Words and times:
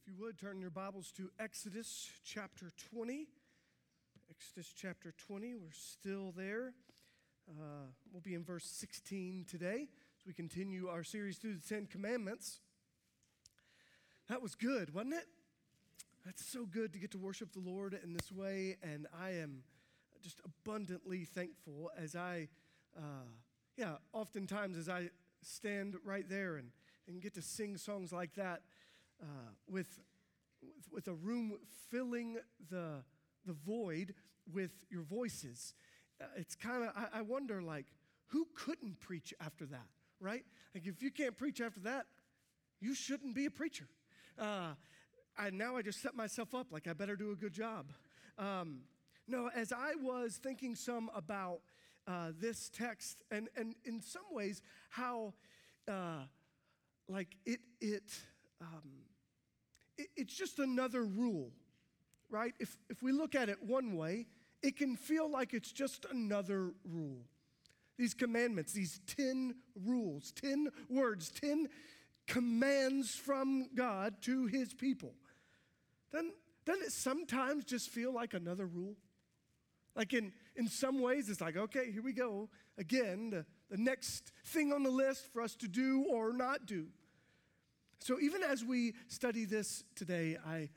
If 0.00 0.06
you 0.06 0.14
would, 0.24 0.38
turn 0.38 0.60
your 0.60 0.70
Bibles 0.70 1.10
to 1.16 1.30
Exodus 1.40 2.08
chapter 2.24 2.70
20. 2.92 3.26
Exodus 4.30 4.72
chapter 4.76 5.12
20, 5.26 5.56
we're 5.56 5.72
still 5.72 6.32
there. 6.36 6.72
Uh, 7.48 7.88
we'll 8.12 8.22
be 8.22 8.34
in 8.34 8.44
verse 8.44 8.64
16 8.64 9.46
today 9.48 9.88
as 10.18 10.26
we 10.26 10.32
continue 10.32 10.88
our 10.88 11.02
series 11.02 11.38
through 11.38 11.54
the 11.54 11.68
Ten 11.68 11.86
Commandments. 11.86 12.60
That 14.28 14.40
was 14.40 14.54
good, 14.54 14.94
wasn't 14.94 15.14
it? 15.14 15.26
That's 16.24 16.44
so 16.44 16.64
good 16.64 16.92
to 16.92 16.98
get 16.98 17.10
to 17.12 17.18
worship 17.18 17.52
the 17.52 17.60
Lord 17.60 17.98
in 18.02 18.12
this 18.12 18.30
way, 18.30 18.76
and 18.82 19.08
I 19.20 19.30
am 19.30 19.62
just 20.22 20.40
abundantly 20.44 21.24
thankful 21.24 21.90
as 21.98 22.14
I, 22.14 22.48
uh, 22.96 23.26
yeah, 23.76 23.96
oftentimes 24.12 24.78
as 24.78 24.88
I 24.88 25.10
stand 25.42 25.96
right 26.04 26.28
there 26.28 26.56
and, 26.56 26.70
and 27.08 27.20
get 27.20 27.34
to 27.34 27.42
sing 27.42 27.76
songs 27.76 28.12
like 28.12 28.34
that 28.36 28.62
uh, 29.22 29.50
with, 29.68 29.98
with, 30.92 31.08
a 31.08 31.14
room 31.14 31.58
filling 31.90 32.38
the, 32.70 33.02
the 33.46 33.52
void 33.52 34.14
with 34.52 34.84
your 34.90 35.02
voices. 35.02 35.74
Uh, 36.20 36.26
it's 36.36 36.54
kind 36.54 36.84
of, 36.84 36.90
I, 36.96 37.18
I 37.18 37.22
wonder, 37.22 37.62
like, 37.62 37.86
who 38.26 38.46
couldn't 38.54 39.00
preach 39.00 39.32
after 39.40 39.66
that, 39.66 39.86
right? 40.20 40.44
Like, 40.74 40.86
if 40.86 41.02
you 41.02 41.10
can't 41.10 41.36
preach 41.36 41.60
after 41.60 41.80
that, 41.80 42.06
you 42.80 42.94
shouldn't 42.94 43.34
be 43.34 43.46
a 43.46 43.50
preacher. 43.50 43.88
Uh, 44.38 44.74
now 45.52 45.76
I 45.76 45.82
just 45.82 46.02
set 46.02 46.14
myself 46.14 46.54
up 46.54 46.72
like 46.72 46.86
I 46.88 46.92
better 46.92 47.16
do 47.16 47.32
a 47.32 47.36
good 47.36 47.52
job. 47.52 47.86
Um, 48.38 48.80
no, 49.26 49.50
as 49.54 49.72
I 49.72 49.94
was 50.00 50.36
thinking 50.36 50.74
some 50.74 51.10
about 51.14 51.60
uh, 52.06 52.32
this 52.40 52.70
text, 52.70 53.22
and, 53.30 53.48
and 53.56 53.74
in 53.84 54.00
some 54.00 54.22
ways, 54.30 54.62
how 54.90 55.34
uh, 55.86 56.22
like 57.08 57.36
it, 57.44 57.60
it 57.80 58.10
um, 58.60 58.90
it's 60.16 60.34
just 60.34 60.58
another 60.58 61.04
rule, 61.04 61.50
right? 62.30 62.54
If, 62.58 62.76
if 62.88 63.02
we 63.02 63.12
look 63.12 63.34
at 63.34 63.48
it 63.48 63.62
one 63.62 63.96
way, 63.96 64.26
it 64.62 64.76
can 64.76 64.96
feel 64.96 65.30
like 65.30 65.54
it's 65.54 65.72
just 65.72 66.06
another 66.10 66.72
rule. 66.84 67.22
These 67.96 68.14
commandments, 68.14 68.72
these 68.72 69.00
10 69.06 69.54
rules, 69.84 70.32
10 70.32 70.68
words, 70.88 71.30
10 71.30 71.68
commands 72.26 73.14
from 73.14 73.68
God 73.74 74.22
to 74.22 74.46
his 74.46 74.72
people. 74.72 75.14
Then 76.12 76.32
doesn't 76.64 76.84
it 76.84 76.92
sometimes 76.92 77.64
just 77.64 77.88
feel 77.88 78.12
like 78.12 78.34
another 78.34 78.66
rule? 78.66 78.94
Like 79.96 80.12
in, 80.12 80.32
in 80.54 80.68
some 80.68 81.00
ways, 81.00 81.28
it's 81.28 81.40
like, 81.40 81.56
okay, 81.56 81.90
here 81.90 82.02
we 82.02 82.12
go. 82.12 82.48
Again, 82.76 83.30
the, 83.30 83.46
the 83.70 83.78
next 83.78 84.32
thing 84.44 84.72
on 84.72 84.82
the 84.84 84.90
list 84.90 85.32
for 85.32 85.42
us 85.42 85.56
to 85.56 85.66
do 85.66 86.04
or 86.08 86.32
not 86.32 86.66
do. 86.66 86.86
So, 88.00 88.18
even 88.20 88.42
as 88.42 88.64
we 88.64 88.94
study 89.08 89.44
this 89.44 89.84
today, 89.94 90.36
I, 90.46 90.70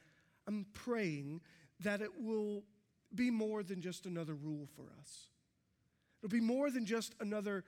I'm 0.48 0.66
praying 0.74 1.42
that 1.82 2.02
it 2.02 2.12
will 2.20 2.64
be 3.14 3.30
more 3.30 3.64
than 3.64 3.82
just 3.82 4.06
another 4.06 4.34
rule 4.34 4.68
for 4.76 4.86
us. 5.00 5.28
It'll 6.22 6.32
be 6.32 6.40
more 6.40 6.70
than 6.70 6.86
just 6.86 7.16
another 7.20 7.64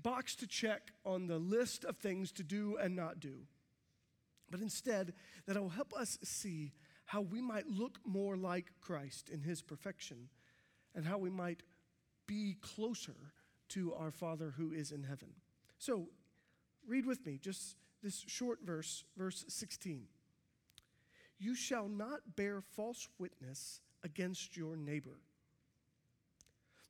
box 0.00 0.34
to 0.36 0.46
check 0.46 0.92
on 1.04 1.26
the 1.26 1.38
list 1.38 1.84
of 1.84 1.98
things 1.98 2.32
to 2.32 2.42
do 2.42 2.76
and 2.80 2.96
not 2.96 3.20
do. 3.20 3.46
But 4.50 4.60
instead, 4.60 5.14
that 5.46 5.56
it 5.56 5.60
will 5.60 5.70
help 5.70 5.94
us 5.94 6.18
see 6.22 6.72
how 7.06 7.20
we 7.20 7.40
might 7.40 7.66
look 7.68 7.98
more 8.04 8.36
like 8.36 8.72
Christ 8.80 9.28
in 9.28 9.40
his 9.40 9.62
perfection 9.62 10.28
and 10.94 11.06
how 11.06 11.18
we 11.18 11.30
might 11.30 11.62
be 12.26 12.56
closer 12.60 13.16
to 13.70 13.94
our 13.94 14.10
Father 14.10 14.54
who 14.56 14.72
is 14.72 14.92
in 14.92 15.04
heaven. 15.04 15.28
So, 15.78 16.08
read 16.86 17.06
with 17.06 17.24
me 17.24 17.38
just 17.40 17.76
this 18.02 18.24
short 18.26 18.58
verse, 18.64 19.04
verse 19.16 19.44
16. 19.48 20.04
You 21.38 21.54
shall 21.54 21.88
not 21.88 22.20
bear 22.36 22.60
false 22.60 23.08
witness 23.18 23.80
against 24.04 24.56
your 24.56 24.76
neighbor. 24.76 25.20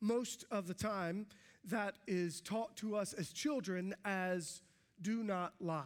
Most 0.01 0.45
of 0.51 0.67
the 0.67 0.75
time, 0.75 1.27
that 1.65 1.95
is 2.07 2.41
taught 2.41 2.77
to 2.77 2.97
us 2.97 3.13
as 3.13 3.31
children 3.31 3.95
as 4.05 4.63
do 5.01 5.23
not 5.23 5.55
lie. 5.61 5.85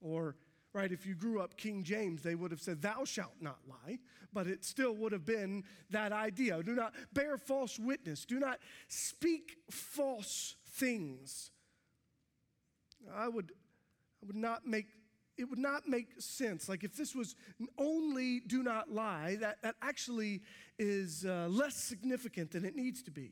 Or, 0.00 0.36
right, 0.72 0.90
if 0.90 1.06
you 1.06 1.14
grew 1.14 1.40
up 1.40 1.56
King 1.56 1.82
James, 1.84 2.22
they 2.22 2.34
would 2.34 2.50
have 2.50 2.60
said, 2.60 2.82
Thou 2.82 3.04
shalt 3.04 3.36
not 3.40 3.58
lie, 3.68 3.98
but 4.32 4.46
it 4.46 4.64
still 4.64 4.94
would 4.96 5.12
have 5.12 5.24
been 5.24 5.64
that 5.90 6.12
idea. 6.12 6.62
Do 6.62 6.74
not 6.74 6.94
bear 7.12 7.38
false 7.38 7.78
witness, 7.78 8.24
do 8.24 8.38
not 8.38 8.58
speak 8.88 9.58
false 9.70 10.56
things. 10.72 11.50
I 13.14 13.28
would 13.28 13.52
would 14.26 14.36
not 14.36 14.66
make 14.66 14.86
it 15.36 15.48
would 15.48 15.58
not 15.58 15.86
make 15.86 16.20
sense. 16.20 16.68
Like 16.68 16.82
if 16.82 16.96
this 16.96 17.14
was 17.14 17.36
only 17.78 18.40
do 18.40 18.64
not 18.64 18.90
lie, 18.90 19.36
that, 19.40 19.62
that 19.62 19.76
actually 19.80 20.40
is 20.80 21.24
uh, 21.24 21.46
less 21.48 21.76
significant 21.76 22.50
than 22.50 22.64
it 22.64 22.74
needs 22.74 23.04
to 23.04 23.12
be. 23.12 23.30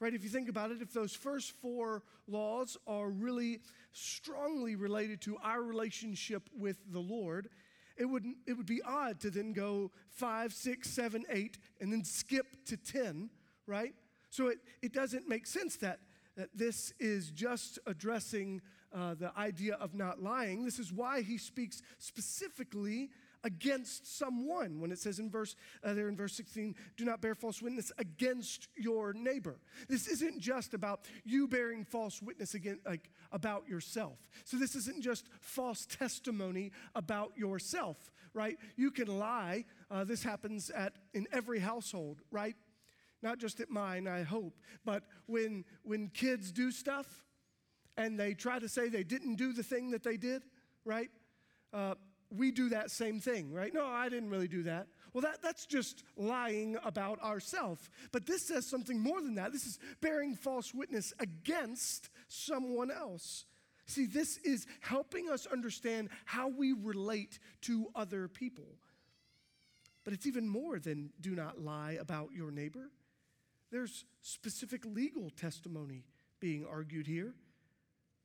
Right? 0.00 0.12
If 0.12 0.24
you 0.24 0.28
think 0.28 0.48
about 0.48 0.72
it, 0.72 0.82
if 0.82 0.92
those 0.92 1.14
first 1.14 1.52
four 1.52 2.02
laws 2.26 2.76
are 2.86 3.08
really 3.08 3.60
strongly 3.92 4.74
related 4.74 5.20
to 5.22 5.38
our 5.42 5.62
relationship 5.62 6.50
with 6.52 6.78
the 6.90 6.98
Lord, 6.98 7.48
it 7.96 8.04
would, 8.06 8.24
it 8.46 8.54
would 8.54 8.66
be 8.66 8.82
odd 8.82 9.20
to 9.20 9.30
then 9.30 9.52
go 9.52 9.92
five, 10.10 10.52
six, 10.52 10.90
seven, 10.90 11.24
eight, 11.30 11.58
and 11.80 11.92
then 11.92 12.04
skip 12.04 12.46
to 12.66 12.76
10, 12.76 13.30
right? 13.68 13.94
So 14.30 14.48
it, 14.48 14.58
it 14.82 14.92
doesn't 14.92 15.28
make 15.28 15.46
sense 15.46 15.76
that 15.76 16.00
that 16.36 16.50
this 16.54 16.92
is 17.00 17.30
just 17.30 17.78
addressing 17.86 18.60
uh, 18.96 19.14
the 19.14 19.36
idea 19.38 19.74
of 19.74 19.94
not 19.94 20.22
lying. 20.22 20.64
This 20.64 20.78
is 20.78 20.92
why 20.92 21.20
he 21.20 21.36
speaks 21.36 21.82
specifically 21.98 23.10
against 23.44 24.18
someone. 24.18 24.80
When 24.80 24.90
it 24.90 24.98
says 24.98 25.18
in 25.18 25.30
verse 25.30 25.54
uh, 25.84 25.92
there 25.92 26.08
in 26.08 26.16
verse 26.16 26.32
16 26.34 26.74
do 26.96 27.04
not 27.04 27.20
bear 27.20 27.34
false 27.34 27.60
witness 27.60 27.92
against 27.98 28.68
your 28.76 29.12
neighbor. 29.12 29.60
This 29.88 30.06
isn't 30.08 30.40
just 30.40 30.72
about 30.72 31.00
you 31.24 31.46
bearing 31.46 31.84
false 31.84 32.22
witness 32.22 32.54
again 32.54 32.80
like 32.86 33.10
about 33.32 33.68
yourself. 33.68 34.18
So 34.44 34.56
this 34.56 34.74
isn't 34.74 35.02
just 35.02 35.26
false 35.40 35.86
testimony 35.86 36.72
about 36.94 37.32
yourself 37.36 38.10
right? 38.34 38.58
You 38.76 38.90
can 38.90 39.06
lie. 39.18 39.64
Uh, 39.90 40.04
this 40.04 40.22
happens 40.22 40.68
at 40.68 40.92
in 41.14 41.26
every 41.32 41.58
household 41.58 42.22
right? 42.30 42.56
Not 43.22 43.38
just 43.38 43.60
at 43.60 43.70
mine, 43.70 44.06
I 44.06 44.22
hope, 44.22 44.58
but 44.84 45.04
when, 45.26 45.64
when 45.82 46.08
kids 46.08 46.52
do 46.52 46.70
stuff 46.70 47.25
and 47.96 48.18
they 48.18 48.34
try 48.34 48.58
to 48.58 48.68
say 48.68 48.88
they 48.88 49.04
didn't 49.04 49.36
do 49.36 49.52
the 49.52 49.62
thing 49.62 49.90
that 49.90 50.02
they 50.02 50.16
did, 50.16 50.42
right? 50.84 51.10
Uh, 51.72 51.94
we 52.30 52.50
do 52.50 52.68
that 52.70 52.90
same 52.90 53.20
thing, 53.20 53.52
right? 53.52 53.72
No, 53.72 53.86
I 53.86 54.08
didn't 54.08 54.30
really 54.30 54.48
do 54.48 54.64
that. 54.64 54.88
Well, 55.12 55.22
that, 55.22 55.42
that's 55.42 55.64
just 55.64 56.02
lying 56.16 56.76
about 56.84 57.20
ourselves. 57.22 57.88
But 58.12 58.26
this 58.26 58.46
says 58.46 58.66
something 58.66 59.00
more 59.00 59.20
than 59.20 59.36
that. 59.36 59.52
This 59.52 59.66
is 59.66 59.78
bearing 60.00 60.34
false 60.34 60.74
witness 60.74 61.12
against 61.18 62.10
someone 62.28 62.90
else. 62.90 63.44
See, 63.86 64.06
this 64.06 64.38
is 64.38 64.66
helping 64.80 65.30
us 65.30 65.46
understand 65.46 66.08
how 66.24 66.48
we 66.48 66.72
relate 66.72 67.38
to 67.62 67.86
other 67.94 68.26
people. 68.26 68.66
But 70.04 70.12
it's 70.12 70.26
even 70.26 70.48
more 70.48 70.78
than 70.78 71.10
do 71.20 71.34
not 71.34 71.60
lie 71.60 71.96
about 72.00 72.30
your 72.32 72.50
neighbor. 72.50 72.90
There's 73.70 74.04
specific 74.20 74.84
legal 74.84 75.30
testimony 75.30 76.04
being 76.40 76.66
argued 76.68 77.06
here 77.06 77.34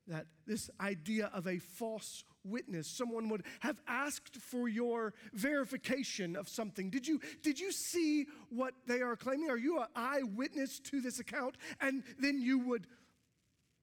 that 0.08 0.26
this 0.46 0.70
idea 0.80 1.30
of 1.34 1.48
a 1.48 1.60
false 1.60 2.24
witness 2.44 2.88
someone 2.88 3.30
would 3.30 3.44
have 3.60 3.80
asked 3.88 4.38
for 4.38 4.68
your 4.68 5.14
verification 5.34 6.36
of 6.36 6.50
something. 6.50 6.90
Did 6.90 7.08
you 7.08 7.20
did 7.44 7.60
you 7.60 7.72
see 7.72 8.26
what 8.50 8.74
they 8.88 9.02
are 9.02 9.16
claiming? 9.16 9.50
Are 9.50 9.58
you 9.58 9.80
an 9.80 9.88
eyewitness 9.96 10.80
to 10.92 11.02
this 11.02 11.20
account? 11.20 11.56
And 11.80 12.04
then 12.20 12.42
you 12.42 12.60
would 12.60 12.88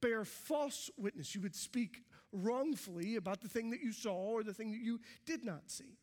bear 0.01 0.25
false 0.25 0.91
witness. 0.97 1.35
You 1.35 1.41
would 1.43 1.55
speak 1.55 2.03
wrongfully 2.33 3.17
about 3.17 3.41
the 3.41 3.49
thing 3.49 3.71
that 3.71 3.81
you 3.81 3.93
saw 3.93 4.13
or 4.13 4.43
the 4.43 4.55
thing 4.55 4.73
that 4.73 4.81
you 4.81 5.01
did 5.25 5.45
not 5.45 5.71
see. 5.71 5.99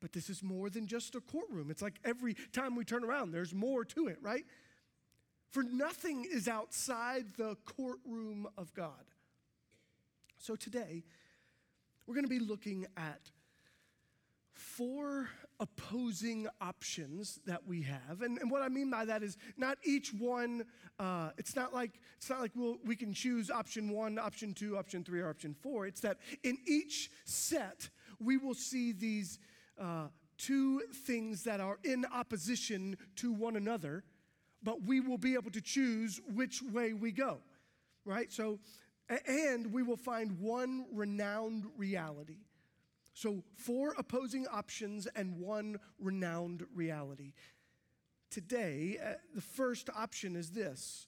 But 0.00 0.12
this 0.12 0.28
is 0.28 0.42
more 0.42 0.68
than 0.68 0.86
just 0.86 1.14
a 1.14 1.20
courtroom. 1.20 1.70
It's 1.70 1.80
like 1.80 1.98
every 2.04 2.34
time 2.52 2.76
we 2.76 2.84
turn 2.84 3.04
around, 3.04 3.30
there's 3.30 3.54
more 3.54 3.84
to 3.86 4.08
it, 4.08 4.18
right? 4.20 4.44
For 5.50 5.62
nothing 5.62 6.26
is 6.30 6.48
outside 6.48 7.26
the 7.36 7.56
courtroom 7.64 8.48
of 8.58 8.74
God. 8.74 9.04
So 10.38 10.56
today, 10.56 11.04
we're 12.06 12.14
going 12.14 12.24
to 12.24 12.30
be 12.30 12.40
looking 12.40 12.86
at 12.96 13.30
four 14.52 15.28
opposing 15.60 16.46
options 16.60 17.40
that 17.46 17.66
we 17.66 17.82
have. 17.82 18.22
And, 18.22 18.38
and, 18.38 18.50
what 18.50 18.62
i 18.62 18.68
mean 18.68 18.90
by 18.90 19.04
that 19.04 19.22
is 19.22 19.36
not 19.56 19.78
each 19.84 20.12
one 20.12 20.64
uh, 20.98 21.30
it's 21.38 21.56
not 21.56 21.74
like 21.74 22.00
it's 22.16 22.30
not 22.30 22.40
like 22.40 22.52
we'll, 22.54 22.78
we 22.84 22.94
can 22.94 23.12
choose 23.12 23.50
option 23.50 23.90
one 23.90 24.18
option 24.18 24.54
two 24.54 24.76
option 24.76 25.02
three 25.02 25.20
or 25.20 25.28
option 25.28 25.54
four. 25.60 25.86
It's 25.86 26.00
that 26.00 26.18
in 26.42 26.58
each 26.66 27.10
set 27.24 27.88
we 28.20 28.36
will 28.36 28.54
see 28.54 28.92
these 28.92 29.38
uh, 29.80 30.06
two 30.38 30.80
things 31.06 31.44
that 31.44 31.60
are 31.60 31.78
in 31.84 32.04
opposition 32.12 32.96
to 33.16 33.32
one 33.32 33.56
another, 33.56 34.04
but 34.64 34.82
we 34.82 35.00
will 35.00 35.18
be 35.18 35.34
able 35.34 35.50
to 35.50 35.60
choose 35.60 36.20
which 36.32 36.62
way 36.62 36.94
we 36.94 37.12
go, 37.12 37.38
right? 38.04 38.32
So, 38.32 38.58
and 39.28 39.72
we 39.72 39.82
will 39.82 39.98
find 39.98 40.40
one 40.40 40.86
renowned 40.92 41.66
reality. 41.76 42.38
So, 43.12 43.44
four 43.56 43.94
opposing 43.96 44.46
options 44.48 45.06
and 45.14 45.38
one 45.38 45.78
renowned 46.00 46.64
reality. 46.74 47.34
Today, 48.30 48.98
uh, 49.00 49.12
the 49.34 49.40
first 49.40 49.88
option 49.94 50.34
is 50.34 50.50
this 50.50 51.06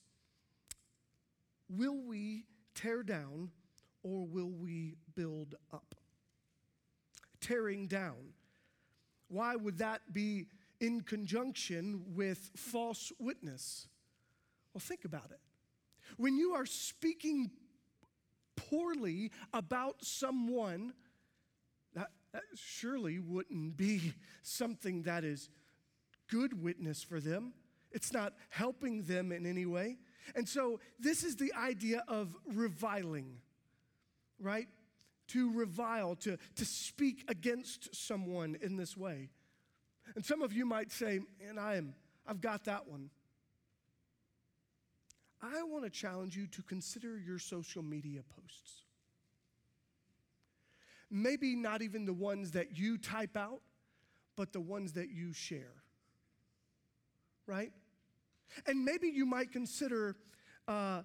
Will 1.69 1.97
we 1.97 2.45
tear 2.75 3.03
down 3.03 3.51
or 4.03 4.25
will 4.25 4.51
we 4.51 4.95
build 5.15 5.55
up? 5.73 5.95
Tearing 7.41 7.87
down. 7.87 8.33
Why 9.27 9.55
would 9.55 9.79
that 9.79 10.13
be 10.13 10.45
in 10.79 11.01
conjunction 11.01 12.03
with 12.15 12.51
false 12.55 13.11
witness? 13.19 13.87
Well, 14.73 14.81
think 14.81 15.05
about 15.05 15.31
it. 15.31 15.39
When 16.17 16.37
you 16.37 16.53
are 16.53 16.65
speaking 16.65 17.51
poorly 18.55 19.31
about 19.53 20.03
someone, 20.03 20.93
that, 21.93 22.09
that 22.33 22.43
surely 22.55 23.19
wouldn't 23.19 23.77
be 23.77 24.13
something 24.41 25.03
that 25.03 25.23
is 25.23 25.49
good 26.29 26.61
witness 26.61 27.03
for 27.03 27.19
them. 27.19 27.53
It's 27.91 28.13
not 28.13 28.33
helping 28.49 29.03
them 29.03 29.31
in 29.31 29.45
any 29.45 29.65
way. 29.65 29.97
And 30.35 30.47
so, 30.47 30.79
this 30.99 31.23
is 31.23 31.37
the 31.37 31.53
idea 31.53 32.03
of 32.07 32.35
reviling, 32.53 33.37
right? 34.39 34.67
To 35.29 35.51
revile, 35.53 36.15
to, 36.17 36.37
to 36.55 36.65
speak 36.65 37.23
against 37.29 37.95
someone 37.95 38.57
in 38.61 38.75
this 38.75 38.97
way. 38.97 39.29
And 40.15 40.25
some 40.25 40.41
of 40.41 40.53
you 40.53 40.65
might 40.65 40.91
say, 40.91 41.19
and 41.47 41.59
I 41.59 41.75
am, 41.75 41.93
I've 42.25 42.41
got 42.41 42.65
that 42.65 42.87
one. 42.87 43.09
I 45.41 45.63
want 45.63 45.83
to 45.83 45.89
challenge 45.89 46.35
you 46.35 46.47
to 46.47 46.63
consider 46.63 47.19
your 47.19 47.39
social 47.39 47.83
media 47.83 48.21
posts. 48.35 48.81
Maybe 51.09 51.55
not 51.55 51.81
even 51.81 52.05
the 52.05 52.13
ones 52.13 52.51
that 52.51 52.77
you 52.77 52.97
type 52.97 53.37
out, 53.37 53.61
but 54.35 54.51
the 54.51 54.59
ones 54.59 54.93
that 54.93 55.09
you 55.09 55.31
share. 55.33 55.73
Right? 57.45 57.71
And 58.65 58.83
maybe 58.83 59.07
you 59.07 59.25
might 59.25 59.51
consider 59.51 60.15
uh, 60.67 61.03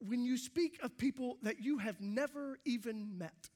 when 0.00 0.24
you 0.24 0.36
speak 0.36 0.78
of 0.82 0.96
people 0.96 1.38
that 1.42 1.60
you 1.60 1.78
have 1.78 2.00
never 2.00 2.58
even 2.64 3.18
met. 3.18 3.50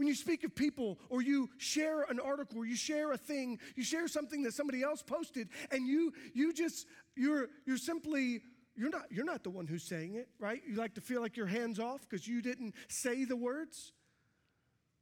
When 0.00 0.06
you 0.06 0.14
speak 0.14 0.44
of 0.44 0.54
people 0.54 0.98
or 1.10 1.20
you 1.20 1.50
share 1.58 2.04
an 2.04 2.18
article 2.20 2.60
or 2.60 2.64
you 2.64 2.74
share 2.74 3.12
a 3.12 3.18
thing, 3.18 3.58
you 3.76 3.84
share 3.84 4.08
something 4.08 4.44
that 4.44 4.54
somebody 4.54 4.82
else 4.82 5.02
posted, 5.02 5.50
and 5.70 5.86
you 5.86 6.14
you 6.32 6.54
just 6.54 6.86
you're 7.16 7.48
you're 7.66 7.76
simply 7.76 8.40
you're 8.74 8.88
not 8.88 9.02
you're 9.10 9.26
not 9.26 9.44
the 9.44 9.50
one 9.50 9.66
who's 9.66 9.86
saying 9.86 10.14
it, 10.14 10.30
right? 10.38 10.62
You 10.66 10.76
like 10.76 10.94
to 10.94 11.02
feel 11.02 11.20
like 11.20 11.36
you're 11.36 11.44
hands 11.44 11.78
off 11.78 12.00
because 12.08 12.26
you 12.26 12.40
didn't 12.40 12.76
say 12.88 13.26
the 13.26 13.36
words. 13.36 13.92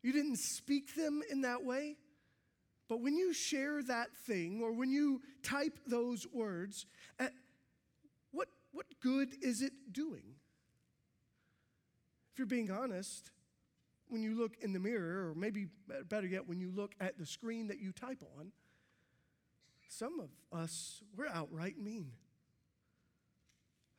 You 0.03 0.13
didn't 0.13 0.39
speak 0.41 0.97
them 0.97 1.23
in 1.31 1.43
that 1.43 1.65
way. 1.65 1.95
But 2.89 3.01
when 3.01 3.17
you 3.17 3.33
share 3.33 3.81
that 3.85 4.09
thing 4.27 4.63
or 4.65 4.73
when 4.73 4.91
you 4.91 5.23
type 5.45 5.79
those 5.87 6.27
words, 6.33 6.87
uh, 7.21 7.29
what, 8.33 8.49
what 8.73 8.87
good 9.01 9.29
is 9.43 9.63
it 9.63 9.75
doing? 9.93 10.35
If 12.33 12.39
you're 12.41 12.47
being 12.47 12.73
honest, 12.73 13.31
when 14.11 14.23
you 14.23 14.39
look 14.39 14.57
in 14.61 14.73
the 14.73 14.79
mirror, 14.79 15.29
or 15.29 15.35
maybe 15.35 15.67
better 16.09 16.27
yet, 16.27 16.49
when 16.49 16.61
you 16.61 16.71
look 16.75 16.95
at 17.01 17.19
the 17.19 17.27
screen 17.27 17.69
that 17.69 17.81
you 17.81 17.93
type 17.93 18.23
on, 18.39 18.53
some 19.89 20.21
of 20.21 20.29
us, 20.59 21.03
we're 21.17 21.29
outright 21.29 21.79
mean. 21.79 22.13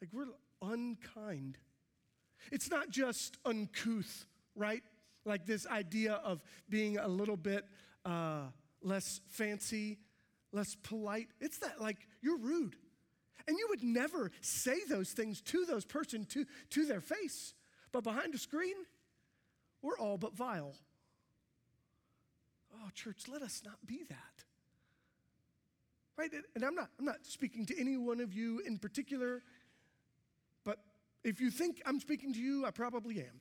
Like 0.02 0.10
we're 0.14 0.28
unkind. 0.62 1.58
It's 2.52 2.70
not 2.70 2.90
just 2.90 3.38
uncouth, 3.46 4.26
right? 4.56 4.84
Like 5.26 5.46
this 5.46 5.68
idea 5.68 6.14
of 6.14 6.42
being 6.70 6.98
a 6.98 7.08
little 7.08 7.38
bit 7.38 7.66
uh, 8.06 8.44
less 8.82 9.22
fancy, 9.28 9.98
less 10.52 10.76
polite. 10.76 11.28
It's 11.42 11.58
that 11.60 11.82
like 11.82 11.98
you're 12.22 12.38
rude. 12.38 12.76
And 13.48 13.58
you 13.58 13.68
would 13.70 13.84
never 13.84 14.32
say 14.42 14.78
those 14.88 15.12
things 15.12 15.42
to 15.42 15.66
those 15.66 15.84
person 15.84 16.26
to, 16.26 16.46
to 16.72 16.86
their 16.86 17.02
face. 17.02 17.54
But 17.92 18.04
behind 18.04 18.36
a 18.36 18.38
screen, 18.38 18.76
we're 19.82 19.98
all 19.98 20.18
but 20.18 20.36
vile. 20.36 20.76
Oh, 22.74 22.90
church, 22.94 23.24
let 23.28 23.42
us 23.42 23.62
not 23.66 23.78
be 23.86 24.04
that. 24.10 24.44
Right? 26.18 26.32
And 26.56 26.64
I'm 26.64 26.76
not, 26.76 26.90
I'm 27.00 27.06
not 27.06 27.26
speaking 27.26 27.66
to 27.68 27.80
any 27.80 27.98
one 27.98 28.20
of 28.20 28.34
you 28.34 28.60
in 28.66 28.78
particular, 28.78 29.42
but 30.66 30.80
if 31.24 31.40
you 31.40 31.50
think 31.50 31.82
I'm 31.86 32.00
speaking 32.00 32.34
to 32.34 32.40
you, 32.40 32.66
I 32.66 32.72
probably 32.72 33.20
am. 33.20 33.40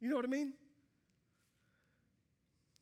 You 0.00 0.08
know 0.08 0.16
what 0.16 0.24
I 0.24 0.28
mean? 0.28 0.54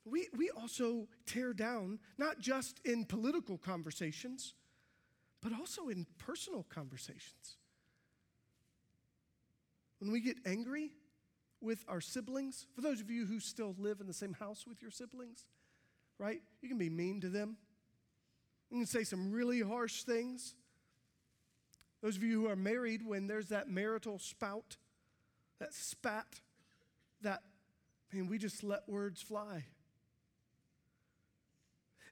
We, 0.05 0.29
we 0.37 0.51
also 0.51 1.09
tear 1.27 1.53
down, 1.53 1.99
not 2.19 2.39
just 2.39 2.81
in 2.85 3.05
political 3.07 3.57
conversations, 3.57 4.55
but 5.41 5.53
also 5.53 5.89
in 5.89 6.07
personal 6.19 6.65
conversations. 6.69 7.57
When 9.99 10.13
we 10.13 10.21
get 10.21 10.37
angry 10.45 10.93
with 11.65 11.85
our 11.89 12.01
siblings, 12.01 12.67
for 12.75 12.83
those 12.83 13.01
of 13.01 13.11
you 13.11 13.27
who 13.27 13.41
still 13.41 13.75
live 13.79 14.01
in 14.01 14.07
the 14.07 14.13
same 14.13 14.35
house 14.35 14.67
with 14.67 14.83
your 14.83 14.91
siblings, 14.91 15.47
right? 16.19 16.41
You 16.61 16.69
can 16.69 16.79
be 16.79 16.91
mean 16.91 17.21
to 17.23 17.29
them. 17.29 17.57
You 18.71 18.79
can 18.79 18.87
say 18.87 19.05
some 19.05 19.33
really 19.33 19.61
harsh 19.61 20.03
things. 20.03 20.55
Those 22.03 22.17
of 22.17 22.23
you 22.23 22.43
who 22.43 22.49
are 22.49 22.57
married, 22.57 23.05
when 23.05 23.27
there's 23.27 23.49
that 23.49 23.69
marital 23.69 24.19
spout, 24.19 24.77
that 25.59 25.73
spat, 25.73 26.27
that, 27.23 27.43
I 28.13 28.17
mean, 28.17 28.27
we 28.27 28.39
just 28.39 28.63
let 28.63 28.89
words 28.89 29.23
fly. 29.23 29.65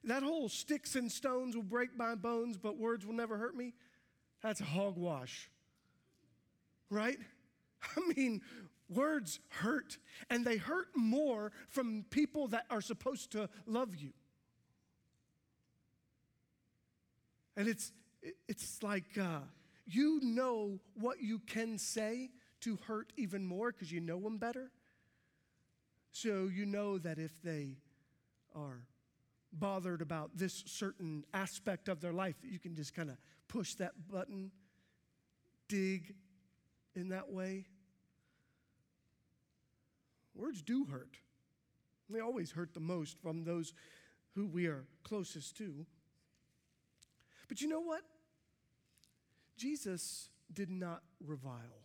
That 0.05 0.23
whole 0.23 0.49
sticks 0.49 0.95
and 0.95 1.11
stones 1.11 1.55
will 1.55 1.63
break 1.63 1.95
my 1.95 2.15
bones, 2.15 2.57
but 2.57 2.77
words 2.77 3.05
will 3.05 3.13
never 3.13 3.37
hurt 3.37 3.55
me. 3.55 3.73
That's 4.41 4.59
hogwash. 4.59 5.49
Right? 6.89 7.17
I 7.97 8.13
mean, 8.15 8.41
words 8.93 9.39
hurt, 9.49 9.97
and 10.29 10.45
they 10.45 10.57
hurt 10.57 10.87
more 10.95 11.51
from 11.69 12.05
people 12.09 12.47
that 12.49 12.65
are 12.69 12.81
supposed 12.81 13.31
to 13.31 13.49
love 13.65 13.95
you. 13.95 14.11
And 17.55 17.67
it's, 17.67 17.91
it's 18.47 18.81
like 18.81 19.17
uh, 19.19 19.39
you 19.85 20.19
know 20.23 20.79
what 20.95 21.21
you 21.21 21.39
can 21.39 21.77
say 21.77 22.31
to 22.61 22.77
hurt 22.87 23.11
even 23.17 23.45
more 23.45 23.71
because 23.71 23.91
you 23.91 23.99
know 23.99 24.19
them 24.19 24.37
better. 24.37 24.71
So 26.11 26.49
you 26.53 26.65
know 26.65 26.97
that 26.99 27.17
if 27.19 27.31
they 27.43 27.77
are 28.55 28.85
bothered 29.51 30.01
about 30.01 30.31
this 30.35 30.63
certain 30.67 31.25
aspect 31.33 31.89
of 31.89 32.01
their 32.01 32.13
life, 32.13 32.35
that 32.41 32.51
you 32.51 32.59
can 32.59 32.75
just 32.75 32.93
kind 32.93 33.09
of 33.09 33.17
push 33.47 33.75
that 33.75 33.91
button, 34.09 34.51
dig 35.67 36.13
in 36.95 37.09
that 37.09 37.31
way. 37.31 37.65
Words 40.35 40.61
do 40.61 40.85
hurt. 40.85 41.17
They 42.09 42.19
always 42.19 42.51
hurt 42.51 42.73
the 42.73 42.79
most 42.79 43.17
from 43.21 43.43
those 43.43 43.73
who 44.35 44.47
we 44.47 44.67
are 44.67 44.85
closest 45.03 45.57
to. 45.57 45.85
But 47.47 47.61
you 47.61 47.67
know 47.67 47.81
what? 47.81 48.01
Jesus 49.57 50.29
did 50.51 50.69
not 50.69 51.03
revile. 51.25 51.83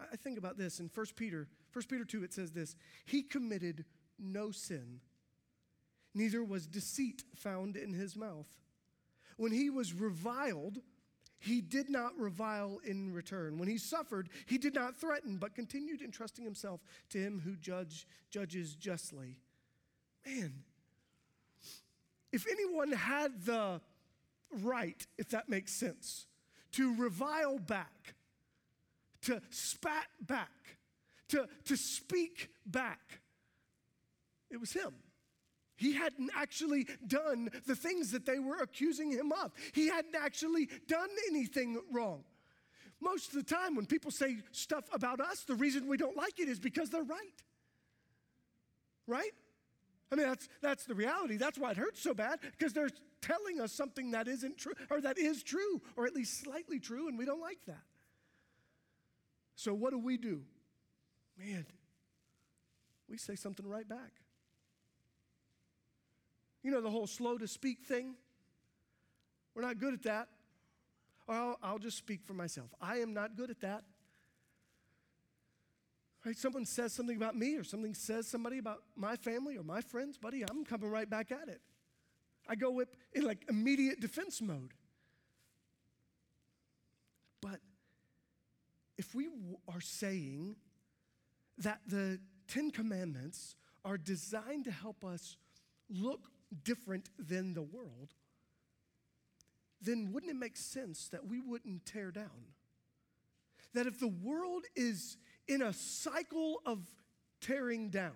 I 0.00 0.16
think 0.16 0.38
about 0.38 0.58
this 0.58 0.80
in 0.80 0.90
1 0.94 1.06
Peter, 1.16 1.48
1 1.72 1.84
Peter 1.88 2.04
2, 2.04 2.24
it 2.24 2.32
says 2.32 2.52
this 2.52 2.76
He 3.04 3.22
committed 3.22 3.84
no 4.18 4.50
sin, 4.50 5.00
neither 6.14 6.44
was 6.44 6.66
deceit 6.66 7.24
found 7.34 7.76
in 7.76 7.92
his 7.92 8.16
mouth. 8.16 8.46
When 9.36 9.52
he 9.52 9.70
was 9.70 9.92
reviled, 9.92 10.78
he 11.38 11.60
did 11.60 11.88
not 11.88 12.18
revile 12.18 12.80
in 12.84 13.12
return. 13.12 13.58
When 13.58 13.68
he 13.68 13.78
suffered, 13.78 14.28
he 14.46 14.58
did 14.58 14.74
not 14.74 14.96
threaten, 14.96 15.36
but 15.36 15.54
continued 15.54 16.02
entrusting 16.02 16.44
himself 16.44 16.80
to 17.10 17.18
him 17.18 17.40
who 17.44 17.56
judge, 17.56 18.06
judges 18.30 18.74
justly. 18.74 19.38
Man, 20.26 20.52
if 22.32 22.46
anyone 22.50 22.92
had 22.92 23.44
the 23.44 23.80
right, 24.62 25.06
if 25.16 25.30
that 25.30 25.48
makes 25.48 25.72
sense, 25.72 26.26
to 26.72 26.94
revile 26.96 27.58
back, 27.58 28.14
to 29.22 29.40
spat 29.50 30.06
back, 30.20 30.50
to, 31.28 31.46
to 31.64 31.76
speak 31.76 32.50
back. 32.66 33.20
It 34.50 34.58
was 34.58 34.72
him. 34.72 34.94
He 35.78 35.92
hadn't 35.92 36.30
actually 36.34 36.88
done 37.06 37.50
the 37.66 37.76
things 37.76 38.10
that 38.10 38.26
they 38.26 38.40
were 38.40 38.56
accusing 38.56 39.12
him 39.12 39.32
of. 39.32 39.52
He 39.72 39.88
hadn't 39.88 40.16
actually 40.16 40.68
done 40.88 41.08
anything 41.30 41.80
wrong. 41.92 42.24
Most 43.00 43.28
of 43.28 43.34
the 43.34 43.44
time, 43.44 43.76
when 43.76 43.86
people 43.86 44.10
say 44.10 44.38
stuff 44.50 44.84
about 44.92 45.20
us, 45.20 45.44
the 45.44 45.54
reason 45.54 45.86
we 45.86 45.96
don't 45.96 46.16
like 46.16 46.40
it 46.40 46.48
is 46.48 46.58
because 46.58 46.90
they're 46.90 47.04
right. 47.04 47.42
Right? 49.06 49.30
I 50.10 50.16
mean, 50.16 50.26
that's, 50.26 50.48
that's 50.60 50.84
the 50.84 50.96
reality. 50.96 51.36
That's 51.36 51.58
why 51.58 51.70
it 51.70 51.76
hurts 51.76 52.02
so 52.02 52.12
bad, 52.12 52.40
because 52.58 52.72
they're 52.72 52.90
telling 53.22 53.60
us 53.60 53.72
something 53.72 54.10
that 54.10 54.26
isn't 54.26 54.58
true, 54.58 54.74
or 54.90 55.00
that 55.00 55.16
is 55.16 55.44
true, 55.44 55.80
or 55.96 56.06
at 56.06 56.14
least 56.14 56.42
slightly 56.42 56.80
true, 56.80 57.06
and 57.06 57.16
we 57.16 57.24
don't 57.24 57.40
like 57.40 57.58
that. 57.68 57.84
So, 59.54 59.74
what 59.74 59.92
do 59.92 59.98
we 60.00 60.16
do? 60.16 60.42
Man, 61.38 61.66
we 63.08 63.16
say 63.16 63.36
something 63.36 63.66
right 63.66 63.88
back. 63.88 64.10
You 66.62 66.70
know 66.70 66.80
the 66.80 66.90
whole 66.90 67.06
slow 67.06 67.38
to 67.38 67.46
speak 67.46 67.84
thing? 67.86 68.14
We're 69.54 69.62
not 69.62 69.78
good 69.78 69.94
at 69.94 70.02
that. 70.04 70.28
Or 71.26 71.34
I'll, 71.34 71.58
I'll 71.62 71.78
just 71.78 71.98
speak 71.98 72.24
for 72.24 72.32
myself. 72.32 72.70
I 72.80 72.98
am 72.98 73.12
not 73.12 73.36
good 73.36 73.50
at 73.50 73.60
that. 73.60 73.84
Right? 76.24 76.36
Someone 76.36 76.64
says 76.64 76.92
something 76.92 77.16
about 77.16 77.36
me 77.36 77.56
or 77.56 77.64
something 77.64 77.94
says 77.94 78.26
somebody 78.26 78.58
about 78.58 78.82
my 78.96 79.16
family 79.16 79.56
or 79.56 79.62
my 79.62 79.80
friends, 79.80 80.18
buddy, 80.18 80.42
I'm 80.42 80.64
coming 80.64 80.90
right 80.90 81.08
back 81.08 81.30
at 81.30 81.48
it. 81.48 81.60
I 82.48 82.54
go 82.54 82.82
in 83.12 83.22
like 83.22 83.44
immediate 83.48 84.00
defense 84.00 84.40
mode. 84.40 84.72
But 87.40 87.60
if 88.96 89.14
we 89.14 89.28
are 89.72 89.80
saying 89.80 90.56
that 91.58 91.80
the 91.86 92.18
Ten 92.46 92.70
Commandments 92.70 93.56
are 93.84 93.98
designed 93.98 94.64
to 94.64 94.70
help 94.70 95.04
us 95.04 95.36
look 95.88 96.30
different 96.64 97.10
than 97.18 97.54
the 97.54 97.62
world, 97.62 98.14
then 99.80 100.10
wouldn't 100.12 100.32
it 100.32 100.36
make 100.36 100.56
sense 100.56 101.08
that 101.08 101.26
we 101.26 101.40
wouldn't 101.40 101.86
tear 101.86 102.10
down? 102.10 102.54
That 103.74 103.86
if 103.86 104.00
the 104.00 104.08
world 104.08 104.64
is 104.74 105.16
in 105.46 105.62
a 105.62 105.72
cycle 105.72 106.60
of 106.66 106.80
tearing 107.40 107.90
down, 107.90 108.12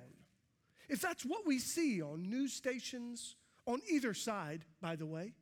if 0.88 1.00
that's 1.00 1.24
what 1.24 1.46
we 1.46 1.58
see 1.58 2.02
on 2.02 2.28
news 2.28 2.52
stations, 2.52 3.36
on 3.66 3.80
either 3.88 4.14
side, 4.14 4.64
by 4.80 4.96
the 4.96 5.06
way, 5.06 5.34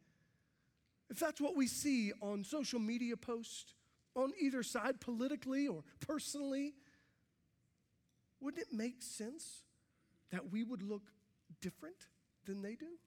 if 1.09 1.19
that's 1.19 1.41
what 1.41 1.57
we 1.57 1.67
see 1.67 2.13
on 2.21 2.45
social 2.45 2.79
media 2.79 3.17
posts, 3.17 3.75
on 4.15 4.33
either 4.41 4.63
side, 4.63 5.01
politically 5.01 5.67
or 5.67 5.83
personally, 6.01 6.75
wouldn't 8.41 8.63
it 8.63 8.73
make 8.73 9.03
sense 9.03 9.63
that 10.31 10.51
we 10.51 10.63
would 10.63 10.83
look 10.83 11.11
different 11.61 12.07
than 12.47 12.63
they 12.63 12.75
do? 12.75 12.99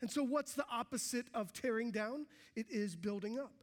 And 0.00 0.10
so, 0.10 0.24
what's 0.24 0.54
the 0.54 0.66
opposite 0.70 1.26
of 1.32 1.52
tearing 1.52 1.92
down? 1.92 2.26
It 2.56 2.66
is 2.68 2.96
building 2.96 3.38
up. 3.38 3.54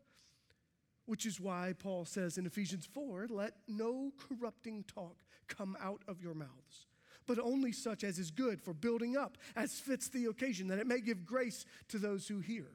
Which 1.05 1.25
is 1.25 1.39
why 1.39 1.73
Paul 1.77 2.05
says 2.05 2.37
in 2.37 2.45
Ephesians 2.45 2.87
4 2.93 3.27
let 3.29 3.53
no 3.67 4.13
corrupting 4.17 4.85
talk 4.85 5.17
come 5.47 5.75
out 5.81 6.01
of 6.07 6.21
your 6.21 6.35
mouths, 6.35 6.87
but 7.27 7.39
only 7.39 7.71
such 7.71 8.03
as 8.03 8.19
is 8.19 8.31
good 8.31 8.61
for 8.61 8.73
building 8.73 9.17
up, 9.17 9.37
as 9.55 9.79
fits 9.79 10.07
the 10.07 10.25
occasion, 10.25 10.67
that 10.67 10.79
it 10.79 10.87
may 10.87 11.01
give 11.01 11.25
grace 11.25 11.65
to 11.89 11.97
those 11.97 12.27
who 12.27 12.39
hear. 12.39 12.67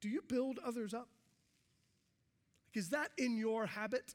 Do 0.00 0.08
you 0.08 0.22
build 0.26 0.58
others 0.64 0.92
up? 0.92 1.08
Is 2.74 2.90
that 2.90 3.10
in 3.16 3.36
your 3.36 3.66
habit? 3.66 4.14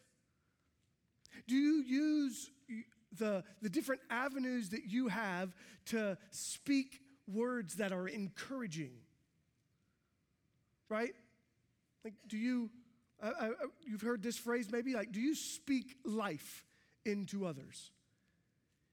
Do 1.47 1.55
you 1.55 1.83
use 1.83 2.51
the, 3.17 3.43
the 3.61 3.69
different 3.69 4.01
avenues 4.09 4.69
that 4.69 4.85
you 4.85 5.07
have 5.07 5.55
to 5.87 6.17
speak 6.31 7.01
words 7.27 7.75
that 7.75 7.91
are 7.91 8.07
encouraging? 8.07 8.91
Right? 10.89 11.13
Like, 12.03 12.13
do 12.27 12.37
you, 12.37 12.69
uh, 13.21 13.31
uh, 13.39 13.49
you've 13.85 14.01
heard 14.01 14.21
this 14.21 14.37
phrase 14.37 14.71
maybe, 14.71 14.93
like, 14.93 15.11
do 15.11 15.19
you 15.19 15.35
speak 15.35 15.95
life 16.03 16.65
into 17.05 17.45
others? 17.45 17.91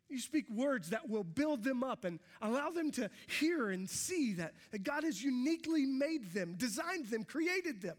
You 0.08 0.20
speak 0.20 0.44
words 0.50 0.90
that 0.90 1.08
will 1.08 1.24
build 1.24 1.64
them 1.64 1.82
up 1.82 2.04
and 2.04 2.20
allow 2.42 2.70
them 2.70 2.90
to 2.92 3.10
hear 3.40 3.70
and 3.70 3.88
see 3.88 4.34
that, 4.34 4.52
that 4.70 4.82
God 4.82 5.04
has 5.04 5.22
uniquely 5.22 5.86
made 5.86 6.32
them, 6.32 6.54
designed 6.56 7.06
them, 7.06 7.24
created 7.24 7.80
them 7.80 7.96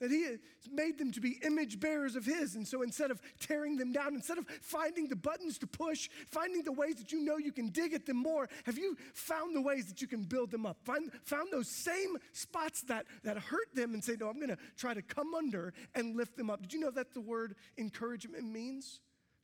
that 0.00 0.10
he 0.10 0.24
has 0.24 0.38
made 0.72 0.98
them 0.98 1.12
to 1.12 1.20
be 1.20 1.38
image 1.44 1.78
bearers 1.78 2.16
of 2.16 2.24
his. 2.24 2.54
And 2.54 2.66
so 2.66 2.82
instead 2.82 3.10
of 3.10 3.20
tearing 3.38 3.76
them 3.76 3.92
down, 3.92 4.14
instead 4.14 4.38
of 4.38 4.46
finding 4.62 5.08
the 5.08 5.16
buttons 5.16 5.58
to 5.58 5.66
push, 5.66 6.08
finding 6.26 6.62
the 6.62 6.72
ways 6.72 6.96
that 6.96 7.12
you 7.12 7.20
know 7.20 7.36
you 7.36 7.52
can 7.52 7.68
dig 7.68 7.92
at 7.92 8.06
them 8.06 8.16
more, 8.16 8.48
have 8.64 8.78
you 8.78 8.96
found 9.12 9.54
the 9.54 9.60
ways 9.60 9.86
that 9.86 10.00
you 10.00 10.08
can 10.08 10.24
build 10.24 10.50
them 10.50 10.64
up? 10.64 10.78
Find, 10.84 11.12
found 11.24 11.52
those 11.52 11.68
same 11.68 12.16
spots 12.32 12.82
that, 12.82 13.06
that 13.24 13.36
hurt 13.36 13.74
them 13.74 13.92
and 13.92 14.02
say, 14.02 14.16
no, 14.18 14.28
I'm 14.28 14.36
going 14.36 14.48
to 14.48 14.58
try 14.76 14.94
to 14.94 15.02
come 15.02 15.34
under 15.34 15.74
and 15.94 16.16
lift 16.16 16.36
them 16.36 16.48
up. 16.48 16.62
Did 16.62 16.72
you 16.72 16.80
know 16.80 16.90
that 16.90 17.12
the 17.12 17.20
word 17.20 17.54
encouragement 17.76 18.44
means 18.44 19.00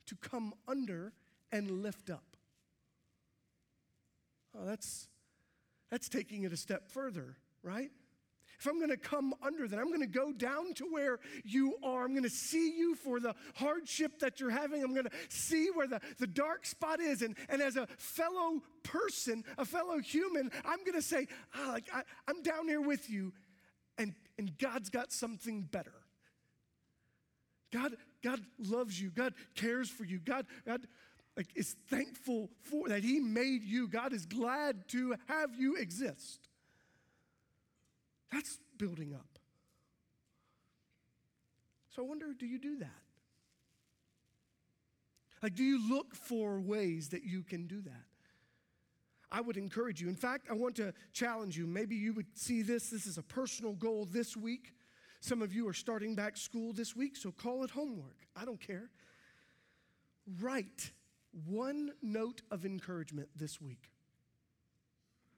to 0.07 0.15
come 0.15 0.53
under 0.67 1.13
and 1.51 1.69
lift 1.69 2.09
up? 2.09 2.35
Oh, 4.57 4.65
that's, 4.65 5.07
that's 5.91 6.09
taking 6.09 6.43
it 6.43 6.51
a 6.51 6.57
step 6.57 6.89
further, 6.89 7.37
right? 7.61 7.91
If 8.59 8.65
I'm 8.65 8.77
going 8.77 8.89
to 8.89 8.97
come 8.97 9.35
under 9.43 9.67
that, 9.67 9.77
I'm 9.77 9.89
going 9.89 10.01
to 10.01 10.07
go 10.07 10.31
down 10.31 10.73
to 10.75 10.85
where 10.85 11.19
you 11.43 11.75
are. 11.83 12.05
I'm 12.05 12.11
going 12.11 12.23
to 12.23 12.29
see 12.29 12.75
you 12.75 12.95
for 12.95 13.19
the 13.19 13.35
hardship 13.55 14.19
that 14.19 14.39
you're 14.39 14.49
having. 14.49 14.83
I'm 14.83 14.93
going 14.93 15.05
to 15.05 15.11
see 15.29 15.69
where 15.73 15.87
the, 15.87 16.01
the 16.17 16.25
dark 16.25 16.65
spot 16.65 16.99
is. 16.99 17.21
And, 17.21 17.37
and 17.49 17.61
as 17.61 17.75
a 17.75 17.87
fellow 17.97 18.63
person, 18.81 19.43
a 19.59 19.65
fellow 19.65 19.99
human, 19.99 20.51
I'm 20.65 20.79
going 20.79 20.95
to 20.95 21.03
say, 21.03 21.27
ah, 21.55 21.69
like, 21.71 21.87
I, 21.93 22.01
I'm 22.27 22.41
down 22.41 22.67
here 22.67 22.81
with 22.81 23.09
you, 23.09 23.31
and, 23.99 24.15
and 24.39 24.57
God's 24.57 24.89
got 24.89 25.11
something 25.11 25.61
better. 25.61 25.93
God, 27.71 27.95
God 28.23 28.39
loves 28.57 28.99
you. 28.99 29.11
God 29.11 29.33
cares 29.55 29.89
for 29.89 30.03
you. 30.03 30.17
God, 30.19 30.47
God 30.65 30.87
like, 31.35 31.49
is 31.55 31.75
thankful 31.89 32.49
for 32.63 32.89
that 32.89 33.03
He 33.03 33.19
made 33.19 33.63
you. 33.63 33.87
God 33.87 34.13
is 34.13 34.25
glad 34.25 34.87
to 34.89 35.15
have 35.27 35.51
you 35.59 35.75
exist. 35.75 36.46
That's 38.31 38.59
building 38.77 39.13
up. 39.13 39.39
So 41.95 42.03
I 42.03 42.05
wonder 42.05 42.27
do 42.37 42.45
you 42.45 42.59
do 42.59 42.77
that? 42.79 42.89
Like, 45.41 45.55
do 45.55 45.63
you 45.63 45.87
look 45.89 46.15
for 46.15 46.59
ways 46.59 47.09
that 47.09 47.23
you 47.23 47.43
can 47.43 47.67
do 47.67 47.81
that? 47.81 48.05
I 49.31 49.41
would 49.41 49.57
encourage 49.57 50.01
you. 50.01 50.07
In 50.07 50.15
fact, 50.15 50.47
I 50.49 50.53
want 50.53 50.75
to 50.77 50.93
challenge 51.13 51.57
you. 51.57 51.67
Maybe 51.67 51.95
you 51.95 52.13
would 52.13 52.37
see 52.37 52.61
this. 52.61 52.89
This 52.89 53.05
is 53.05 53.17
a 53.17 53.23
personal 53.23 53.73
goal 53.73 54.07
this 54.09 54.37
week. 54.37 54.73
Some 55.19 55.41
of 55.41 55.53
you 55.53 55.67
are 55.67 55.73
starting 55.73 56.15
back 56.15 56.37
school 56.37 56.73
this 56.73 56.95
week, 56.95 57.17
so 57.17 57.31
call 57.31 57.63
it 57.63 57.71
homework. 57.71 58.15
I 58.35 58.45
don't 58.45 58.59
care. 58.59 58.89
Write 60.39 60.91
one 61.45 61.91
note 62.01 62.41
of 62.51 62.65
encouragement 62.65 63.29
this 63.35 63.61
week, 63.61 63.91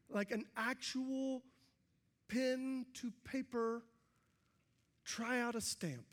like 0.09 0.31
an 0.31 0.45
actual 0.55 1.41
pen 2.29 2.85
to 2.93 3.11
paper, 3.25 3.83
try 5.03 5.41
out 5.41 5.55
a 5.55 5.61
stamp. 5.61 6.05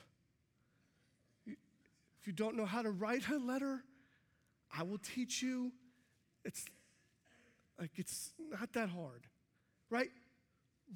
If 1.46 2.26
you 2.26 2.32
don't 2.32 2.56
know 2.56 2.64
how 2.64 2.82
to 2.82 2.90
write 2.90 3.28
a 3.28 3.37
letter, 3.37 3.85
I 4.76 4.82
will 4.82 4.99
teach 4.99 5.42
you. 5.42 5.70
It's 6.44 6.64
like 7.78 7.92
it's 7.96 8.32
not 8.50 8.73
that 8.73 8.88
hard, 8.88 9.26
right? 9.90 10.08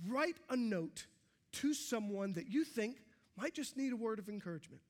Write 0.09 0.37
a 0.49 0.57
note 0.57 1.07
to 1.53 1.75
someone 1.75 2.33
that 2.33 2.49
you 2.49 2.65
think 2.65 2.97
might 3.37 3.55
just 3.55 3.77
need 3.77 3.93
a 3.93 3.97
word 3.97 4.19
of 4.19 4.29
encouragement. 4.29 4.83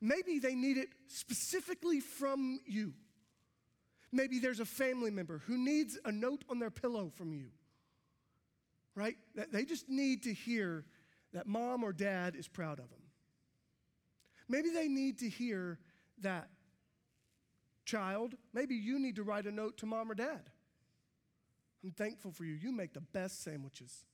Maybe 0.00 0.38
they 0.38 0.54
need 0.54 0.76
it 0.76 0.88
specifically 1.08 2.00
from 2.00 2.60
you. 2.66 2.92
Maybe 4.12 4.38
there's 4.38 4.60
a 4.60 4.64
family 4.64 5.10
member 5.10 5.42
who 5.46 5.56
needs 5.58 5.98
a 6.04 6.12
note 6.12 6.44
on 6.48 6.58
their 6.58 6.70
pillow 6.70 7.10
from 7.16 7.32
you 7.32 7.46
right? 8.94 9.16
They 9.52 9.64
just 9.64 9.88
need 9.88 10.24
to 10.24 10.32
hear 10.32 10.84
that 11.32 11.46
mom 11.46 11.82
or 11.82 11.92
dad 11.92 12.36
is 12.36 12.48
proud 12.48 12.78
of 12.78 12.88
them. 12.90 13.00
Maybe 14.48 14.70
they 14.70 14.88
need 14.88 15.18
to 15.18 15.28
hear 15.28 15.78
that 16.20 16.48
child, 17.84 18.34
maybe 18.52 18.74
you 18.74 18.98
need 18.98 19.16
to 19.16 19.22
write 19.22 19.46
a 19.46 19.52
note 19.52 19.78
to 19.78 19.86
mom 19.86 20.10
or 20.10 20.14
dad. 20.14 20.50
I'm 21.82 21.90
thankful 21.90 22.30
for 22.32 22.44
you. 22.44 22.54
You 22.54 22.72
make 22.72 22.94
the 22.94 23.02
best 23.02 23.42
sandwiches. 23.42 24.04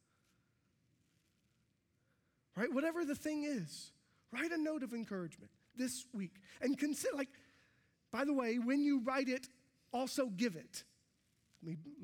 Right? 2.56 2.72
Whatever 2.72 3.04
the 3.04 3.14
thing 3.14 3.44
is, 3.44 3.92
write 4.32 4.50
a 4.50 4.60
note 4.60 4.82
of 4.82 4.92
encouragement 4.92 5.52
this 5.76 6.04
week. 6.12 6.32
And 6.60 6.76
consider, 6.76 7.16
like, 7.16 7.28
by 8.10 8.24
the 8.24 8.34
way, 8.34 8.58
when 8.58 8.82
you 8.82 9.02
write 9.04 9.28
it, 9.28 9.48
also 9.92 10.26
give 10.26 10.56
it. 10.56 10.82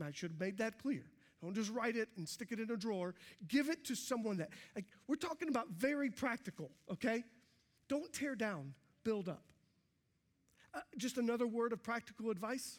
I 0.01 0.13
should 0.13 0.33
have 0.33 0.41
made 0.41 0.59
that 0.59 0.81
clear. 0.81 1.05
Don't 1.43 1.55
just 1.55 1.71
write 1.71 1.97
it 1.97 2.09
and 2.17 2.29
stick 2.29 2.51
it 2.51 2.61
in 2.61 2.71
a 2.71 2.77
drawer. 2.77 3.15
Give 3.47 3.69
it 3.69 3.85
to 3.87 3.95
someone 3.95 4.39
that, 4.39 4.51
like, 4.75 4.87
we're 5.07 5.17
talking 5.17 5.49
about 5.49 5.69
very 5.71 6.11
practical, 6.11 6.71
okay? 6.91 7.25
Don't 7.89 8.13
tear 8.13 8.35
down, 8.35 8.75
build 9.05 9.29
up. 9.29 9.45
Uh, 10.75 10.81
just 10.97 11.19
another 11.19 11.47
word 11.47 11.73
of 11.73 11.83
practical 11.83 12.31
advice 12.31 12.79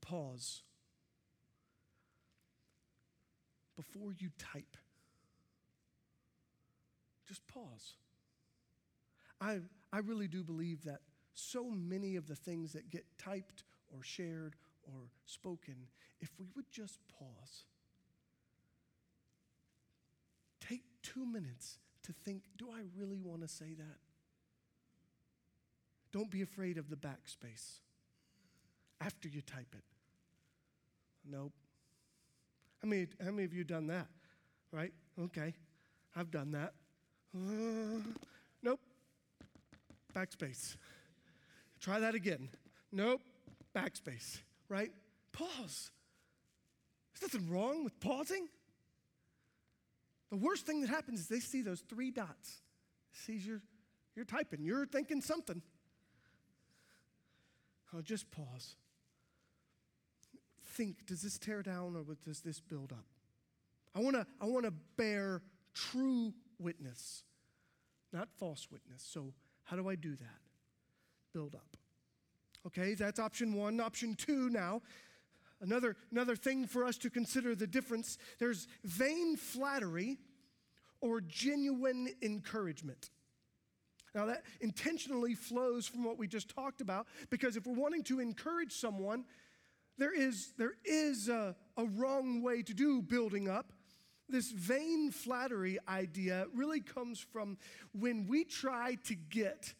pause. 0.00 0.62
Before 3.76 4.12
you 4.18 4.30
type, 4.38 4.76
just 7.26 7.46
pause. 7.46 7.94
I, 9.40 9.60
I 9.92 9.98
really 9.98 10.26
do 10.26 10.42
believe 10.42 10.84
that 10.84 11.00
so 11.34 11.70
many 11.70 12.16
of 12.16 12.26
the 12.26 12.34
things 12.34 12.72
that 12.72 12.90
get 12.90 13.04
typed 13.18 13.62
or 13.94 14.02
shared 14.02 14.56
or 14.88 15.10
spoken, 15.26 15.88
if 16.20 16.30
we 16.38 16.46
would 16.56 16.70
just 16.70 16.98
pause, 17.18 17.64
take 20.60 20.82
two 21.02 21.24
minutes 21.24 21.78
to 22.02 22.12
think 22.12 22.42
do 22.56 22.68
I 22.70 22.80
really 22.96 23.18
want 23.18 23.42
to 23.42 23.48
say 23.48 23.74
that? 23.76 23.98
don't 26.12 26.30
be 26.30 26.42
afraid 26.42 26.78
of 26.78 26.88
the 26.88 26.96
backspace 26.96 27.80
after 29.00 29.28
you 29.28 29.42
type 29.42 29.74
it. 29.74 29.84
Nope. 31.30 31.52
How 32.82 32.88
many, 32.88 33.06
how 33.22 33.30
many 33.30 33.44
of 33.44 33.52
you 33.52 33.64
done 33.64 33.86
that? 33.88 34.06
Right? 34.72 34.92
Okay. 35.20 35.54
I've 36.16 36.30
done 36.30 36.52
that. 36.52 36.72
Uh, 37.34 38.00
nope. 38.62 38.80
Backspace. 40.14 40.76
Try 41.80 42.00
that 42.00 42.14
again. 42.14 42.48
Nope. 42.90 43.20
Backspace. 43.74 44.38
Right? 44.68 44.92
Pause. 45.32 45.90
There's 47.12 47.32
nothing 47.32 47.50
wrong 47.50 47.84
with 47.84 47.98
pausing. 48.00 48.48
The 50.30 50.36
worst 50.36 50.66
thing 50.66 50.82
that 50.82 50.90
happens 50.90 51.20
is 51.20 51.28
they 51.28 51.40
see 51.40 51.62
those 51.62 51.80
three 51.80 52.10
dots. 52.10 52.60
Sees 53.12 53.46
you're, 53.46 53.62
you're 54.14 54.26
typing, 54.26 54.62
you're 54.62 54.86
thinking 54.86 55.22
something. 55.22 55.62
Oh, 57.94 58.02
just 58.02 58.30
pause. 58.30 58.76
Think, 60.74 61.06
does 61.06 61.22
this 61.22 61.38
tear 61.38 61.62
down 61.62 61.96
or 61.96 62.04
does 62.24 62.40
this 62.40 62.60
build 62.60 62.92
up? 62.92 63.06
I 63.94 64.00
want 64.00 64.16
to 64.16 64.26
I 64.40 64.44
want 64.44 64.66
to 64.66 64.72
bear 64.96 65.40
true 65.74 66.34
witness, 66.58 67.24
not 68.12 68.28
false 68.36 68.68
witness. 68.70 69.02
So, 69.02 69.32
how 69.64 69.76
do 69.76 69.88
I 69.88 69.94
do 69.94 70.14
that? 70.14 70.40
Build 71.32 71.54
up. 71.54 71.77
Okay, 72.66 72.94
that's 72.94 73.18
option 73.18 73.54
1. 73.54 73.80
Option 73.80 74.14
2 74.14 74.50
now, 74.50 74.82
another 75.60 75.96
another 76.10 76.36
thing 76.36 76.66
for 76.66 76.84
us 76.84 76.98
to 76.98 77.10
consider 77.10 77.54
the 77.54 77.66
difference. 77.66 78.18
There's 78.38 78.66
vain 78.84 79.36
flattery 79.36 80.18
or 81.00 81.20
genuine 81.20 82.08
encouragement. 82.22 83.10
Now, 84.14 84.26
that 84.26 84.42
intentionally 84.60 85.34
flows 85.34 85.86
from 85.86 86.02
what 86.02 86.18
we 86.18 86.26
just 86.26 86.48
talked 86.48 86.80
about 86.80 87.06
because 87.30 87.56
if 87.56 87.66
we're 87.66 87.74
wanting 87.74 88.02
to 88.04 88.20
encourage 88.20 88.72
someone, 88.72 89.24
there 89.98 90.14
is, 90.14 90.54
there 90.56 90.74
is 90.84 91.28
a, 91.28 91.54
a 91.76 91.84
wrong 91.84 92.42
way 92.42 92.62
to 92.62 92.74
do 92.74 93.02
building 93.02 93.48
up. 93.48 93.72
This 94.28 94.50
vain 94.50 95.10
flattery 95.10 95.78
idea 95.88 96.46
really 96.54 96.80
comes 96.80 97.18
from 97.20 97.58
when 97.92 98.26
we 98.26 98.44
try 98.44 98.96
to 99.04 99.14
get 99.14 99.74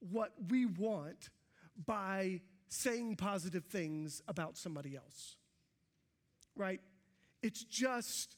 what 0.00 0.32
we 0.48 0.66
want 0.66 1.30
by 1.84 2.40
saying 2.68 3.16
positive 3.16 3.64
things 3.64 4.22
about 4.28 4.56
somebody 4.56 4.96
else, 4.96 5.36
right? 6.56 6.80
It's 7.42 7.62
just 7.64 8.36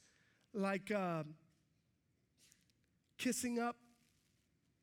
like 0.52 0.90
uh, 0.90 1.22
kissing 3.16 3.58
up 3.58 3.76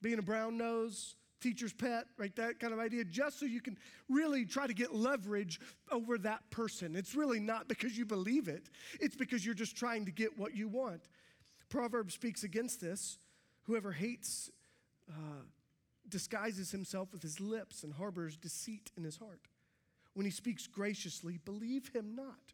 being 0.02 0.20
a 0.20 0.24
brown 0.24 0.58
nose, 0.58 1.16
teacher's 1.42 1.74
pet, 1.74 2.06
right? 2.18 2.36
That 2.36 2.60
kind 2.60 2.74
of 2.74 2.80
idea, 2.80 3.04
just 3.04 3.40
so 3.40 3.46
you 3.46 3.62
can 3.62 3.78
really 4.10 4.46
try 4.46 4.68
to 4.68 4.74
get 4.74 4.94
leverage 4.94 5.60
over 5.92 6.18
that 6.20 6.50
person. 6.50 6.96
It's 6.96 7.16
really 7.16 7.40
not 7.40 7.68
because 7.68 7.98
you 7.98 8.06
believe 8.06 8.48
it, 8.48 8.70
it's 9.00 9.16
because 9.16 9.46
you're 9.46 9.56
just 9.56 9.76
trying 9.76 10.06
to 10.06 10.12
get 10.12 10.38
what 10.38 10.56
you 10.56 10.68
want. 10.68 11.02
Proverbs 11.70 12.14
speaks 12.14 12.44
against 12.44 12.82
this. 12.82 13.18
Whoever 13.64 13.92
hates 13.92 14.52
uh, 15.10 15.44
disguises 16.10 16.72
himself 16.72 17.12
with 17.12 17.22
his 17.22 17.40
lips 17.40 17.84
and 17.84 17.94
harbors 17.94 18.38
deceit 18.38 18.92
in 18.98 19.04
his 19.04 19.18
heart. 19.18 19.42
When 20.14 20.26
he 20.26 20.32
speaks 20.32 20.68
graciously, 20.68 21.40
believe 21.44 21.90
him 21.94 22.16
not, 22.16 22.54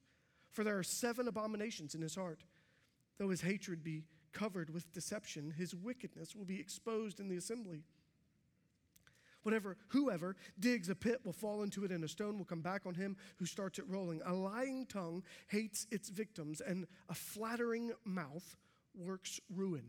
for 0.51 0.63
there 0.63 0.77
are 0.77 0.84
seven 0.84 1.27
abominations 1.27 1.96
in 1.96 2.01
his 2.01 2.15
heart. 2.15 2.43
Though 3.17 3.29
his 3.29 3.41
hatred 3.41 3.84
be 3.84 4.05
covered 4.34 4.70
with 4.70 4.91
deception, 4.91 5.51
his 5.51 5.75
wickedness 5.75 6.36
will 6.36 6.46
be 6.46 6.60
exposed 6.60 7.19
in 7.19 7.28
the 7.28 7.38
assembly. 7.38 7.84
Whatever, 9.43 9.78
whoever 9.89 10.36
digs 10.60 10.89
a 10.89 10.95
pit 10.95 11.19
will 11.23 11.34
fall 11.34 11.63
into 11.63 11.84
it, 11.84 11.91
and 11.91 12.04
a 12.04 12.08
stone 12.08 12.38
will 12.38 12.45
come 12.45 12.62
back 12.62 12.86
on 12.86 12.93
him 12.93 13.17
who 13.38 13.45
starts 13.45 13.80
it 13.80 13.86
rolling. 13.88 14.21
A 14.26 14.34
lying 14.34 14.86
tongue 14.86 15.23
hates 15.47 15.88
its 15.91 16.10
victims, 16.10 16.62
and 16.62 16.86
a 17.10 17.15
flattering 17.15 17.91
mouth 18.06 18.56
works 18.95 19.39
ruin. 19.54 19.86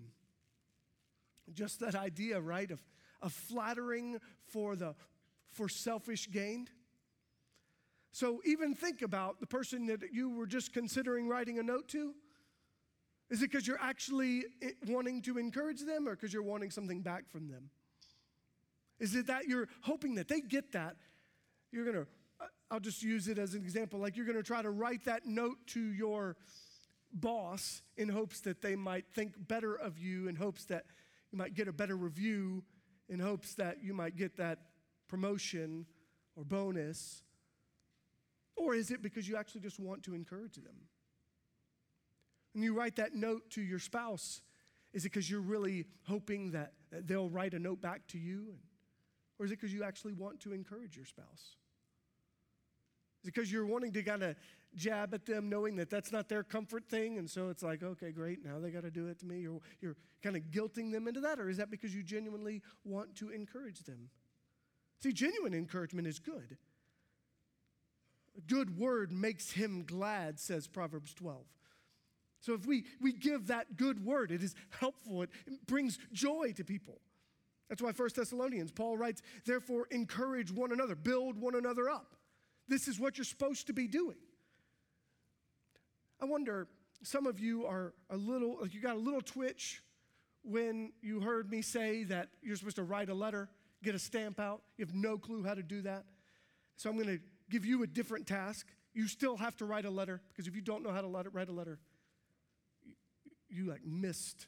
Just 1.52 1.80
that 1.80 1.94
idea, 1.94 2.40
right, 2.40 2.70
of, 2.70 2.82
of 3.22 3.32
flattering 3.32 4.18
for 4.46 4.76
the 4.76 4.94
for 5.52 5.68
selfish 5.68 6.30
gain. 6.30 6.68
So 8.10 8.40
even 8.44 8.74
think 8.74 9.02
about 9.02 9.40
the 9.40 9.46
person 9.46 9.86
that 9.86 10.12
you 10.12 10.30
were 10.30 10.46
just 10.46 10.72
considering 10.72 11.28
writing 11.28 11.58
a 11.58 11.62
note 11.62 11.88
to. 11.88 12.14
Is 13.30 13.42
it 13.42 13.50
because 13.50 13.66
you're 13.66 13.80
actually 13.80 14.44
eh, 14.60 14.70
wanting 14.86 15.22
to 15.22 15.38
encourage 15.38 15.80
them 15.80 16.06
or 16.06 16.14
because 16.14 16.32
you're 16.32 16.42
wanting 16.42 16.70
something 16.70 17.00
back 17.00 17.30
from 17.30 17.48
them? 17.48 17.70
Is 19.00 19.14
it 19.14 19.26
that 19.28 19.46
you're 19.46 19.68
hoping 19.80 20.16
that 20.16 20.28
they 20.28 20.42
get 20.42 20.72
that? 20.72 20.96
You're 21.70 21.84
going 21.84 21.96
to, 21.96 22.06
uh, 22.40 22.46
I'll 22.70 22.80
just 22.80 23.02
use 23.02 23.28
it 23.28 23.38
as 23.38 23.54
an 23.54 23.62
example, 23.62 23.98
like 23.98 24.16
you're 24.16 24.26
going 24.26 24.36
to 24.36 24.42
try 24.42 24.60
to 24.60 24.70
write 24.70 25.06
that 25.06 25.24
note 25.24 25.56
to 25.68 25.80
your 25.80 26.36
boss 27.14 27.80
in 27.96 28.10
hopes 28.10 28.40
that 28.40 28.60
they 28.60 28.76
might 28.76 29.06
think 29.14 29.32
better 29.38 29.74
of 29.74 29.98
you, 29.98 30.28
in 30.28 30.36
hopes 30.36 30.66
that 30.66 30.84
you 31.30 31.38
might 31.38 31.54
get 31.54 31.68
a 31.68 31.72
better 31.72 31.96
review, 31.96 32.62
in 33.12 33.20
hopes 33.20 33.54
that 33.56 33.84
you 33.84 33.92
might 33.92 34.16
get 34.16 34.38
that 34.38 34.58
promotion 35.06 35.84
or 36.34 36.44
bonus? 36.44 37.22
Or 38.56 38.74
is 38.74 38.90
it 38.90 39.02
because 39.02 39.28
you 39.28 39.36
actually 39.36 39.60
just 39.60 39.78
want 39.78 40.02
to 40.04 40.14
encourage 40.14 40.56
them? 40.56 40.88
When 42.54 42.64
you 42.64 42.74
write 42.74 42.96
that 42.96 43.14
note 43.14 43.50
to 43.50 43.60
your 43.60 43.78
spouse, 43.78 44.40
is 44.94 45.04
it 45.04 45.12
because 45.12 45.30
you're 45.30 45.40
really 45.40 45.84
hoping 46.08 46.52
that, 46.52 46.72
they'll 46.90 47.28
write 47.28 47.52
a 47.52 47.58
note 47.58 47.82
back 47.82 48.06
to 48.08 48.18
you? 48.18 48.54
Or 49.38 49.44
is 49.44 49.52
it 49.52 49.60
because 49.60 49.74
you 49.74 49.84
actually 49.84 50.14
want 50.14 50.40
to 50.40 50.54
encourage 50.54 50.96
your 50.96 51.06
spouse? 51.06 51.56
Is 53.22 53.28
it 53.28 53.34
because 53.34 53.52
you're 53.52 53.66
wanting 53.66 53.92
to 53.92 54.02
kind 54.02 54.22
of 54.22 54.36
jab 54.74 55.14
at 55.14 55.26
them, 55.26 55.48
knowing 55.48 55.76
that 55.76 55.90
that's 55.90 56.12
not 56.12 56.28
their 56.28 56.42
comfort 56.42 56.88
thing? 56.88 57.18
And 57.18 57.28
so 57.28 57.48
it's 57.48 57.62
like, 57.62 57.82
okay, 57.82 58.10
great, 58.10 58.44
now 58.44 58.58
they 58.58 58.70
got 58.70 58.82
to 58.82 58.90
do 58.90 59.08
it 59.08 59.18
to 59.20 59.26
me. 59.26 59.40
You're, 59.40 59.60
you're 59.80 59.96
kind 60.22 60.36
of 60.36 60.42
guilting 60.50 60.92
them 60.92 61.08
into 61.08 61.20
that. 61.20 61.38
Or 61.38 61.48
is 61.48 61.56
that 61.58 61.70
because 61.70 61.94
you 61.94 62.02
genuinely 62.02 62.62
want 62.84 63.16
to 63.16 63.30
encourage 63.30 63.80
them? 63.80 64.10
See, 65.02 65.12
genuine 65.12 65.54
encouragement 65.54 66.06
is 66.06 66.18
good. 66.18 66.56
A 68.36 68.40
good 68.40 68.78
word 68.78 69.12
makes 69.12 69.50
him 69.52 69.84
glad, 69.84 70.40
says 70.40 70.66
Proverbs 70.66 71.12
12. 71.14 71.44
So 72.40 72.54
if 72.54 72.66
we, 72.66 72.84
we 73.00 73.12
give 73.12 73.48
that 73.48 73.76
good 73.76 74.04
word, 74.04 74.32
it 74.32 74.42
is 74.42 74.54
helpful, 74.80 75.22
it 75.22 75.30
brings 75.66 75.98
joy 76.12 76.52
to 76.56 76.64
people. 76.64 77.00
That's 77.68 77.80
why 77.80 77.92
1 77.92 78.08
Thessalonians, 78.14 78.70
Paul 78.70 78.96
writes, 78.96 79.22
therefore 79.46 79.86
encourage 79.90 80.50
one 80.50 80.72
another, 80.72 80.94
build 80.94 81.38
one 81.38 81.54
another 81.54 81.88
up. 81.88 82.16
This 82.68 82.88
is 82.88 82.98
what 82.98 83.16
you're 83.16 83.24
supposed 83.24 83.68
to 83.68 83.72
be 83.72 83.86
doing. 83.86 84.18
I 86.22 86.24
wonder, 86.24 86.68
some 87.02 87.26
of 87.26 87.40
you 87.40 87.66
are 87.66 87.94
a 88.08 88.16
little, 88.16 88.58
like 88.60 88.72
you 88.72 88.80
got 88.80 88.94
a 88.94 89.00
little 89.00 89.20
twitch 89.20 89.82
when 90.44 90.92
you 91.02 91.20
heard 91.20 91.50
me 91.50 91.62
say 91.62 92.04
that 92.04 92.28
you're 92.42 92.54
supposed 92.54 92.76
to 92.76 92.84
write 92.84 93.08
a 93.08 93.14
letter, 93.14 93.48
get 93.82 93.96
a 93.96 93.98
stamp 93.98 94.38
out. 94.38 94.62
You 94.78 94.86
have 94.86 94.94
no 94.94 95.18
clue 95.18 95.42
how 95.42 95.54
to 95.54 95.64
do 95.64 95.82
that. 95.82 96.04
So 96.76 96.88
I'm 96.88 96.96
going 96.96 97.08
to 97.08 97.20
give 97.50 97.66
you 97.66 97.82
a 97.82 97.88
different 97.88 98.28
task. 98.28 98.68
You 98.94 99.08
still 99.08 99.36
have 99.36 99.56
to 99.56 99.64
write 99.64 99.84
a 99.84 99.90
letter 99.90 100.20
because 100.28 100.46
if 100.46 100.54
you 100.54 100.62
don't 100.62 100.84
know 100.84 100.92
how 100.92 101.00
to 101.00 101.08
write 101.30 101.48
a 101.48 101.52
letter, 101.52 101.80
you 103.50 103.66
like 103.66 103.84
missed. 103.84 104.46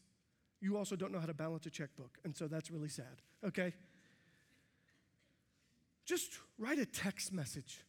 You 0.60 0.76
also 0.76 0.94
don't 0.94 1.10
know 1.10 1.18
how 1.18 1.26
to 1.26 1.34
balance 1.34 1.66
a 1.66 1.70
checkbook. 1.70 2.18
And 2.24 2.36
so 2.36 2.46
that's 2.46 2.70
really 2.70 2.88
sad, 2.88 3.20
okay? 3.44 3.74
Just 6.04 6.38
write 6.56 6.78
a 6.78 6.86
text 6.86 7.32
message. 7.32 7.80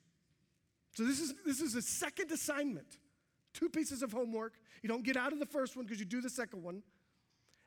So 0.94 1.04
this 1.04 1.20
is 1.20 1.34
this 1.46 1.62
is 1.62 1.76
a 1.76 1.82
second 1.82 2.32
assignment. 2.32 2.98
Two 3.56 3.70
pieces 3.70 4.04
of 4.04 4.12
homework. 4.12 4.54
You 4.84 4.90
don't 4.90 5.04
get 5.04 5.18
out 5.18 5.34
of 5.34 5.40
the 5.40 5.48
first 5.48 5.76
one 5.76 5.86
because 5.86 6.00
you 6.00 6.06
do 6.06 6.22
the 6.22 6.30
second 6.30 6.62
one. 6.62 6.84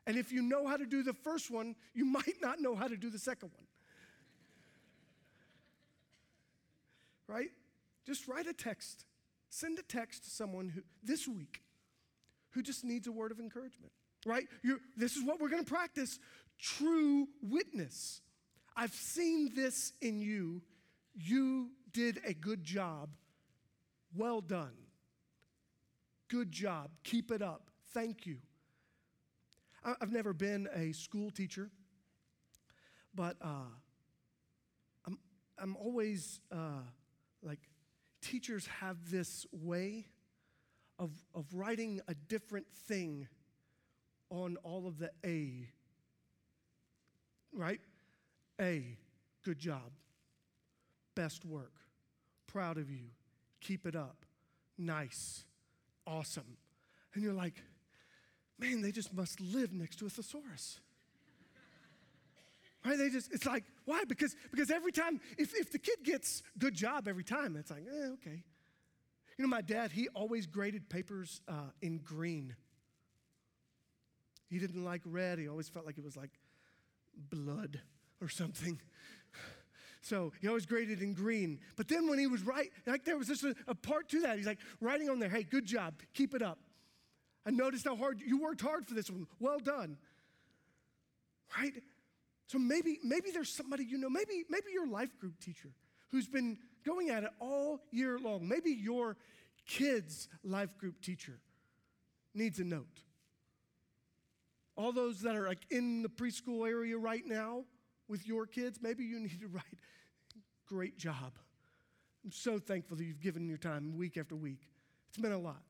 And 0.07 0.17
if 0.17 0.31
you 0.31 0.41
know 0.41 0.65
how 0.65 0.77
to 0.77 0.85
do 0.85 1.03
the 1.03 1.13
first 1.13 1.51
one, 1.51 1.75
you 1.93 2.05
might 2.17 2.41
not 2.41 2.61
know 2.61 2.75
how 2.75 2.87
to 2.87 2.95
do 2.95 3.09
the 3.09 3.19
second 3.19 3.51
one. 3.53 3.65
right? 7.29 7.51
Just 8.05 8.27
write 8.27 8.47
a 8.47 8.53
text. 8.53 9.05
Send 9.49 9.79
a 9.79 9.83
text 9.83 10.25
to 10.25 10.29
someone 10.29 10.69
who 10.69 10.81
this 11.03 11.27
week 11.27 11.61
who 12.51 12.63
just 12.63 12.83
needs 12.83 13.07
a 13.07 13.11
word 13.11 13.31
of 13.31 13.39
encouragement, 13.39 13.91
right? 14.25 14.45
You're, 14.63 14.79
this 14.97 15.15
is 15.15 15.23
what 15.23 15.39
we're 15.39 15.49
going 15.49 15.63
to 15.63 15.69
practice 15.69 16.19
true 16.59 17.27
witness. 17.41 18.21
I've 18.75 18.93
seen 18.93 19.53
this 19.55 19.93
in 20.01 20.19
you. 20.19 20.61
You 21.13 21.69
did 21.93 22.19
a 22.25 22.33
good 22.33 22.63
job. 22.63 23.09
Well 24.15 24.41
done. 24.41 24.73
Good 26.29 26.51
job. 26.51 26.91
Keep 27.03 27.31
it 27.31 27.41
up. 27.41 27.69
Thank 27.93 28.25
you. 28.25 28.37
I've 29.83 30.11
never 30.11 30.33
been 30.33 30.67
a 30.73 30.91
school 30.91 31.31
teacher, 31.31 31.69
but 33.15 33.35
uh, 33.41 33.71
I'm, 35.07 35.17
I'm 35.57 35.75
always 35.75 36.39
uh, 36.51 36.83
like, 37.41 37.59
teachers 38.21 38.67
have 38.81 39.09
this 39.09 39.45
way 39.51 40.05
of, 40.99 41.11
of 41.33 41.45
writing 41.53 42.01
a 42.07 42.13
different 42.13 42.67
thing 42.87 43.27
on 44.29 44.57
all 44.63 44.85
of 44.85 44.99
the 44.99 45.11
A. 45.25 45.69
Right? 47.53 47.81
A. 48.61 48.97
good 49.43 49.57
job, 49.57 49.91
best 51.15 51.45
work, 51.45 51.73
proud 52.45 52.77
of 52.77 52.91
you, 52.91 53.05
keep 53.61 53.87
it 53.87 53.95
up, 53.95 54.25
nice, 54.77 55.45
awesome. 56.09 56.57
And 57.13 57.23
you're 57.23 57.33
like, 57.33 57.55
man, 58.57 58.81
they 58.81 58.91
just 58.91 59.13
must 59.13 59.39
live 59.39 59.71
next 59.71 59.97
to 59.99 60.05
a 60.05 60.09
thesaurus. 60.09 60.79
Right? 62.85 62.97
They 62.97 63.09
just, 63.09 63.31
it's 63.33 63.45
like, 63.45 63.65
why? 63.85 64.03
Because, 64.07 64.35
because 64.51 64.71
every 64.71 64.91
time, 64.91 65.19
if, 65.37 65.53
if 65.53 65.71
the 65.71 65.79
kid 65.79 65.97
gets 66.03 66.41
good 66.57 66.73
job 66.73 67.07
every 67.07 67.23
time, 67.23 67.55
it's 67.55 67.71
like, 67.71 67.83
eh, 67.85 68.07
okay. 68.13 68.43
You 69.37 69.43
know, 69.43 69.49
my 69.49 69.61
dad, 69.61 69.91
he 69.91 70.07
always 70.09 70.45
graded 70.45 70.89
papers 70.89 71.41
uh, 71.47 71.71
in 71.81 71.99
green. 71.99 72.55
He 74.49 74.59
didn't 74.59 74.83
like 74.83 75.01
red. 75.05 75.39
He 75.39 75.47
always 75.47 75.69
felt 75.69 75.85
like 75.85 75.97
it 75.97 76.03
was 76.03 76.17
like 76.17 76.31
blood 77.15 77.79
or 78.21 78.29
something. 78.29 78.79
So 80.01 80.31
he 80.41 80.47
always 80.47 80.65
graded 80.65 81.01
in 81.01 81.13
green. 81.13 81.59
But 81.75 81.87
then 81.87 82.09
when 82.09 82.19
he 82.19 82.27
was 82.27 82.41
right, 82.43 82.71
like 82.85 83.03
there 83.05 83.17
was 83.17 83.27
just 83.27 83.43
a, 83.43 83.55
a 83.67 83.75
part 83.75 84.09
to 84.09 84.21
that. 84.21 84.37
He's 84.37 84.47
like 84.47 84.59
writing 84.79 85.09
on 85.09 85.19
there, 85.19 85.29
hey, 85.29 85.43
good 85.43 85.65
job, 85.65 85.95
keep 86.13 86.33
it 86.33 86.41
up. 86.41 86.59
I 87.45 87.51
noticed 87.51 87.85
how 87.85 87.95
hard 87.95 88.21
you 88.25 88.41
worked 88.41 88.61
hard 88.61 88.87
for 88.87 88.93
this 88.93 89.09
one. 89.09 89.27
Well 89.39 89.59
done. 89.59 89.97
Right? 91.57 91.73
So 92.47 92.59
maybe, 92.59 92.99
maybe 93.03 93.31
there's 93.31 93.49
somebody 93.49 93.83
you 93.83 93.97
know, 93.97 94.09
maybe, 94.09 94.43
maybe 94.49 94.71
your 94.71 94.87
life 94.87 95.17
group 95.19 95.39
teacher 95.39 95.69
who's 96.09 96.27
been 96.27 96.57
going 96.85 97.09
at 97.09 97.23
it 97.23 97.29
all 97.39 97.81
year 97.91 98.17
long. 98.19 98.47
Maybe 98.47 98.71
your 98.71 99.17
kid's 99.65 100.27
life 100.43 100.77
group 100.77 101.01
teacher 101.01 101.39
needs 102.33 102.59
a 102.59 102.63
note. 102.63 103.03
All 104.75 104.91
those 104.91 105.21
that 105.21 105.35
are 105.35 105.47
like 105.47 105.65
in 105.69 106.01
the 106.01 106.09
preschool 106.09 106.67
area 106.67 106.97
right 106.97 107.25
now 107.25 107.65
with 108.09 108.27
your 108.27 108.45
kids, 108.45 108.79
maybe 108.81 109.03
you 109.03 109.19
need 109.19 109.39
to 109.39 109.47
write, 109.47 109.63
great 110.65 110.97
job. 110.97 111.33
I'm 112.25 112.31
so 112.31 112.59
thankful 112.59 112.97
that 112.97 113.05
you've 113.05 113.21
given 113.21 113.47
your 113.47 113.57
time 113.57 113.95
week 113.95 114.17
after 114.17 114.35
week. 114.35 114.67
It's 115.09 115.19
meant 115.19 115.33
a 115.33 115.37
lot. 115.37 115.61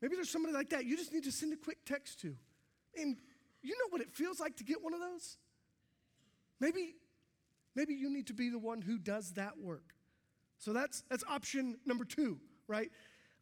Maybe 0.00 0.14
there's 0.14 0.30
somebody 0.30 0.54
like 0.54 0.70
that 0.70 0.84
you 0.84 0.96
just 0.96 1.12
need 1.12 1.24
to 1.24 1.32
send 1.32 1.52
a 1.52 1.56
quick 1.56 1.84
text 1.84 2.20
to. 2.20 2.36
And 2.96 3.16
you 3.62 3.70
know 3.70 3.86
what 3.90 4.00
it 4.00 4.12
feels 4.12 4.40
like 4.40 4.56
to 4.56 4.64
get 4.64 4.82
one 4.82 4.94
of 4.94 5.00
those? 5.00 5.38
Maybe, 6.60 6.94
maybe 7.74 7.94
you 7.94 8.10
need 8.10 8.26
to 8.28 8.34
be 8.34 8.50
the 8.50 8.58
one 8.58 8.82
who 8.82 8.98
does 8.98 9.32
that 9.32 9.58
work. 9.58 9.94
So 10.58 10.72
that's, 10.72 11.02
that's 11.10 11.24
option 11.28 11.78
number 11.86 12.04
two, 12.04 12.38
right? 12.68 12.90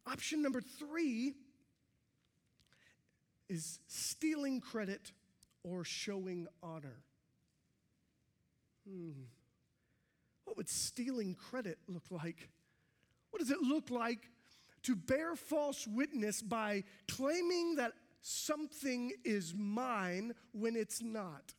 Option 0.07 0.41
number 0.41 0.61
three 0.61 1.33
is 3.49 3.79
stealing 3.87 4.61
credit 4.61 5.11
or 5.63 5.83
showing 5.83 6.47
honor. 6.63 7.03
Hmm. 8.87 9.11
What 10.45 10.57
would 10.57 10.69
stealing 10.69 11.35
credit 11.35 11.77
look 11.87 12.03
like? 12.09 12.49
What 13.29 13.39
does 13.39 13.51
it 13.51 13.61
look 13.61 13.89
like 13.89 14.29
to 14.83 14.95
bear 14.95 15.35
false 15.35 15.87
witness 15.87 16.41
by 16.41 16.83
claiming 17.07 17.75
that 17.75 17.93
something 18.21 19.11
is 19.23 19.53
mine 19.55 20.33
when 20.51 20.75
it's 20.75 21.01
not? 21.01 21.53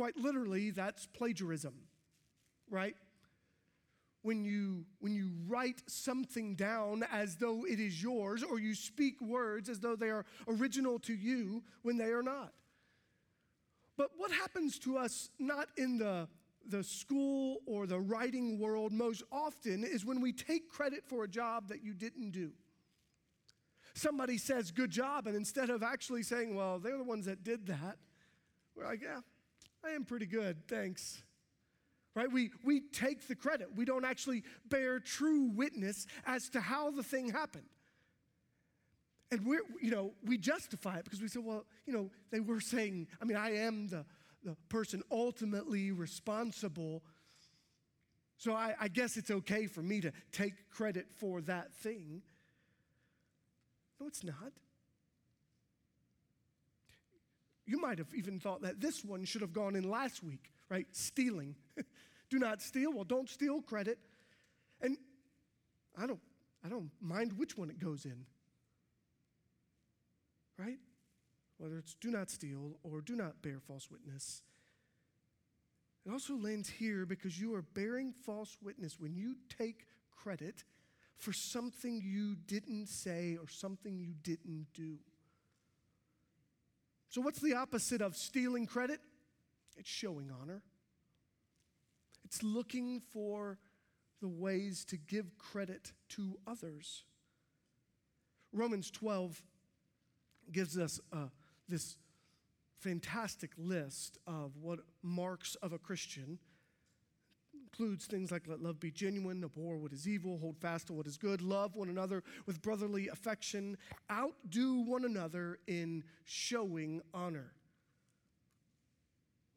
quite 0.00 0.16
literally, 0.16 0.70
that's 0.70 1.06
plagiarism, 1.06 1.74
right? 2.70 2.96
When 4.22 4.44
you, 4.44 4.86
when 5.00 5.14
you 5.14 5.30
write 5.46 5.82
something 5.86 6.54
down 6.54 7.04
as 7.12 7.36
though 7.36 7.64
it 7.66 7.80
is 7.80 8.02
yours, 8.02 8.42
or 8.42 8.58
you 8.58 8.74
speak 8.74 9.20
words 9.20 9.68
as 9.68 9.80
though 9.80 9.96
they 9.96 10.10
are 10.10 10.24
original 10.48 10.98
to 11.00 11.14
you 11.14 11.62
when 11.82 11.96
they 11.96 12.12
are 12.12 12.22
not. 12.22 12.52
But 14.00 14.12
what 14.16 14.30
happens 14.30 14.78
to 14.78 14.96
us, 14.96 15.28
not 15.38 15.68
in 15.76 15.98
the, 15.98 16.26
the 16.66 16.82
school 16.82 17.58
or 17.66 17.86
the 17.86 18.00
writing 18.00 18.58
world 18.58 18.92
most 18.92 19.22
often, 19.30 19.84
is 19.84 20.06
when 20.06 20.22
we 20.22 20.32
take 20.32 20.70
credit 20.70 21.04
for 21.06 21.24
a 21.24 21.28
job 21.28 21.68
that 21.68 21.84
you 21.84 21.92
didn't 21.92 22.30
do. 22.30 22.52
Somebody 23.92 24.38
says, 24.38 24.70
good 24.70 24.90
job, 24.90 25.26
and 25.26 25.36
instead 25.36 25.68
of 25.68 25.82
actually 25.82 26.22
saying, 26.22 26.54
well, 26.54 26.78
they're 26.78 26.96
the 26.96 27.04
ones 27.04 27.26
that 27.26 27.44
did 27.44 27.66
that, 27.66 27.98
we're 28.74 28.86
like, 28.86 29.02
yeah, 29.02 29.20
I 29.84 29.90
am 29.90 30.06
pretty 30.06 30.24
good, 30.24 30.66
thanks. 30.66 31.22
Right? 32.14 32.32
We, 32.32 32.52
we 32.64 32.80
take 32.80 33.28
the 33.28 33.34
credit. 33.34 33.68
We 33.76 33.84
don't 33.84 34.06
actually 34.06 34.44
bear 34.70 34.98
true 34.98 35.50
witness 35.54 36.06
as 36.24 36.48
to 36.50 36.62
how 36.62 36.90
the 36.90 37.02
thing 37.02 37.28
happened. 37.28 37.68
And 39.32 39.46
we're, 39.46 39.62
you 39.80 39.90
know, 39.90 40.12
we 40.24 40.38
justify 40.38 40.98
it 40.98 41.04
because 41.04 41.20
we 41.20 41.28
say, 41.28 41.40
well, 41.40 41.64
you 41.86 41.92
know, 41.92 42.10
they 42.30 42.40
were 42.40 42.60
saying, 42.60 43.06
I 43.22 43.24
mean, 43.24 43.36
I 43.36 43.56
am 43.56 43.86
the, 43.88 44.04
the 44.42 44.56
person 44.68 45.02
ultimately 45.10 45.92
responsible. 45.92 47.02
So 48.38 48.52
I, 48.52 48.74
I 48.80 48.88
guess 48.88 49.16
it's 49.16 49.30
okay 49.30 49.66
for 49.66 49.82
me 49.82 50.00
to 50.00 50.12
take 50.32 50.68
credit 50.70 51.06
for 51.18 51.40
that 51.42 51.72
thing. 51.74 52.22
No, 54.00 54.06
it's 54.06 54.24
not. 54.24 54.52
You 57.66 57.80
might 57.80 57.98
have 57.98 58.12
even 58.16 58.40
thought 58.40 58.62
that 58.62 58.80
this 58.80 59.04
one 59.04 59.24
should 59.24 59.42
have 59.42 59.52
gone 59.52 59.76
in 59.76 59.88
last 59.88 60.24
week, 60.24 60.50
right? 60.68 60.86
Stealing. 60.90 61.54
Do 62.30 62.38
not 62.38 62.62
steal. 62.62 62.92
Well, 62.92 63.04
don't 63.04 63.28
steal 63.28 63.60
credit. 63.60 63.98
And 64.80 64.96
I 65.96 66.06
don't, 66.06 66.20
I 66.64 66.68
don't 66.68 66.90
mind 67.00 67.34
which 67.36 67.56
one 67.58 67.70
it 67.70 67.78
goes 67.78 68.04
in. 68.04 68.24
Right? 70.60 70.78
Whether 71.56 71.78
it's 71.78 71.94
do 71.94 72.10
not 72.10 72.30
steal 72.30 72.78
or 72.82 73.00
do 73.00 73.16
not 73.16 73.40
bear 73.40 73.60
false 73.60 73.90
witness. 73.90 74.42
It 76.06 76.12
also 76.12 76.34
lands 76.34 76.68
here 76.68 77.06
because 77.06 77.40
you 77.40 77.54
are 77.54 77.62
bearing 77.62 78.12
false 78.24 78.56
witness 78.62 78.98
when 78.98 79.14
you 79.14 79.36
take 79.58 79.86
credit 80.10 80.64
for 81.16 81.32
something 81.32 82.00
you 82.02 82.36
didn't 82.46 82.88
say 82.88 83.38
or 83.40 83.48
something 83.48 83.98
you 83.98 84.14
didn't 84.22 84.66
do. 84.74 84.98
So, 87.08 87.20
what's 87.20 87.40
the 87.40 87.54
opposite 87.54 88.00
of 88.00 88.16
stealing 88.16 88.66
credit? 88.66 89.00
It's 89.76 89.88
showing 89.88 90.30
honor. 90.42 90.62
It's 92.24 92.42
looking 92.42 93.02
for 93.12 93.58
the 94.20 94.28
ways 94.28 94.84
to 94.86 94.96
give 94.96 95.36
credit 95.38 95.92
to 96.10 96.38
others. 96.46 97.04
Romans 98.52 98.90
12 98.90 99.42
gives 100.52 100.78
us 100.78 101.00
uh, 101.12 101.26
this 101.68 101.96
fantastic 102.78 103.50
list 103.58 104.18
of 104.26 104.56
what 104.56 104.80
marks 105.02 105.54
of 105.56 105.72
a 105.72 105.78
Christian 105.78 106.38
includes 107.54 108.06
things 108.06 108.32
like 108.32 108.48
let 108.48 108.60
love 108.60 108.80
be 108.80 108.90
genuine, 108.90 109.44
abhor 109.44 109.78
what 109.78 109.92
is 109.92 110.08
evil, 110.08 110.38
hold 110.38 110.58
fast 110.58 110.88
to 110.88 110.92
what 110.92 111.06
is 111.06 111.16
good, 111.16 111.40
love 111.40 111.76
one 111.76 111.88
another 111.88 112.22
with 112.46 112.60
brotherly 112.62 113.08
affection, 113.08 113.76
outdo 114.10 114.80
one 114.80 115.04
another 115.04 115.58
in 115.66 116.02
showing 116.24 117.00
honor. 117.14 117.52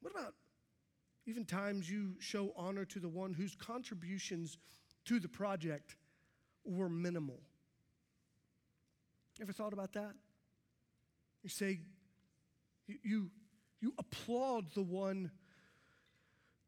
What 0.01 0.11
about 0.11 0.35
even 1.25 1.45
times 1.45 1.89
you 1.89 2.15
show 2.19 2.53
honor 2.55 2.85
to 2.85 2.99
the 2.99 3.09
one 3.09 3.33
whose 3.33 3.55
contributions 3.55 4.57
to 5.05 5.19
the 5.19 5.29
project 5.29 5.95
were 6.65 6.89
minimal? 6.89 7.39
Ever 9.41 9.53
thought 9.53 9.73
about 9.73 9.93
that? 9.93 10.13
You 11.43 11.49
say, 11.49 11.81
you, 12.87 13.29
you, 13.81 13.93
applaud 13.97 14.73
the 14.73 14.81
one 14.81 15.29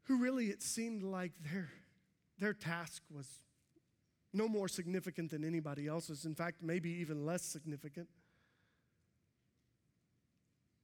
who 0.04 0.18
really 0.18 0.46
it 0.46 0.62
seemed 0.62 1.02
like 1.02 1.32
their, 1.50 1.70
their 2.38 2.52
task 2.52 3.02
was 3.10 3.26
no 4.32 4.48
more 4.48 4.68
significant 4.68 5.30
than 5.30 5.44
anybody 5.44 5.86
else's. 5.86 6.26
In 6.26 6.34
fact, 6.34 6.62
maybe 6.62 6.90
even 6.90 7.24
less 7.24 7.42
significant. 7.42 8.08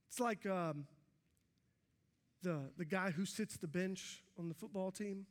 It's 0.08 0.20
like 0.20 0.46
um, 0.46 0.86
the, 2.42 2.70
the 2.78 2.84
guy 2.84 3.10
who 3.10 3.26
sits 3.26 3.56
the 3.56 3.68
bench 3.68 4.22
on 4.38 4.48
the 4.48 4.54
football 4.54 4.90
team, 4.90 5.26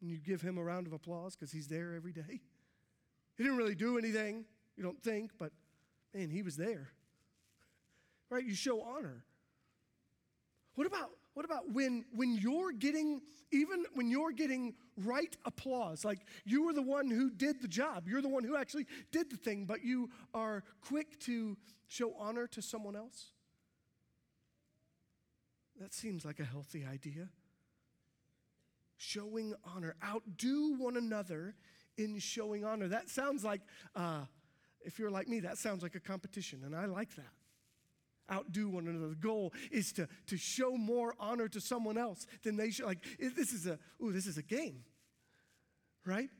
and 0.00 0.10
you 0.10 0.18
give 0.18 0.40
him 0.40 0.58
a 0.58 0.62
round 0.62 0.86
of 0.86 0.92
applause 0.92 1.34
because 1.34 1.52
he's 1.52 1.68
there 1.68 1.94
every 1.94 2.12
day. 2.12 2.40
He 3.36 3.44
didn't 3.44 3.58
really 3.58 3.74
do 3.74 3.98
anything, 3.98 4.44
you 4.76 4.82
don't 4.82 5.02
think, 5.02 5.32
but 5.38 5.52
man, 6.14 6.30
he 6.30 6.42
was 6.42 6.56
there. 6.56 6.88
Right? 8.30 8.44
You 8.44 8.54
show 8.54 8.80
honor. 8.82 9.24
What 10.76 10.86
about 10.86 11.10
what 11.34 11.44
about 11.44 11.70
when, 11.70 12.04
when 12.12 12.34
you're 12.34 12.72
getting, 12.72 13.22
even 13.52 13.84
when 13.94 14.10
you're 14.10 14.32
getting 14.32 14.74
right 14.96 15.34
applause, 15.44 16.04
like 16.04 16.18
you 16.44 16.64
were 16.64 16.72
the 16.72 16.82
one 16.82 17.08
who 17.08 17.30
did 17.30 17.62
the 17.62 17.68
job, 17.68 18.08
you're 18.08 18.22
the 18.22 18.28
one 18.28 18.44
who 18.44 18.56
actually 18.56 18.86
did 19.12 19.30
the 19.30 19.36
thing, 19.36 19.64
but 19.64 19.84
you 19.84 20.10
are 20.34 20.64
quick 20.80 21.20
to 21.20 21.56
show 21.86 22.14
honor 22.18 22.46
to 22.48 22.60
someone 22.60 22.96
else? 22.96 23.30
That 25.80 25.94
seems 25.94 26.24
like 26.24 26.40
a 26.40 26.44
healthy 26.44 26.84
idea. 26.84 27.28
Showing 28.96 29.54
honor, 29.64 29.94
outdo 30.04 30.74
one 30.76 30.96
another 30.96 31.54
in 31.96 32.18
showing 32.18 32.64
honor. 32.64 32.88
That 32.88 33.08
sounds 33.08 33.44
like, 33.44 33.62
uh, 33.96 34.24
if 34.82 34.98
you're 34.98 35.10
like 35.10 35.28
me, 35.28 35.40
that 35.40 35.58
sounds 35.58 35.82
like 35.82 35.94
a 35.94 36.00
competition, 36.00 36.62
and 36.64 36.74
I 36.76 36.86
like 36.86 37.14
that. 37.16 37.32
Outdo 38.30 38.68
one 38.68 38.86
another. 38.86 39.08
The 39.08 39.14
goal 39.14 39.52
is 39.70 39.92
to, 39.92 40.08
to 40.26 40.36
show 40.36 40.76
more 40.76 41.14
honor 41.18 41.48
to 41.48 41.60
someone 41.60 41.98
else 41.98 42.26
than 42.42 42.56
they 42.56 42.70
should. 42.70 42.86
Like, 42.86 43.04
this 43.18 43.52
is 43.52 43.66
a, 43.66 43.78
ooh, 44.02 44.12
this 44.12 44.26
is 44.26 44.38
a 44.38 44.42
game, 44.42 44.84
right? 46.04 46.30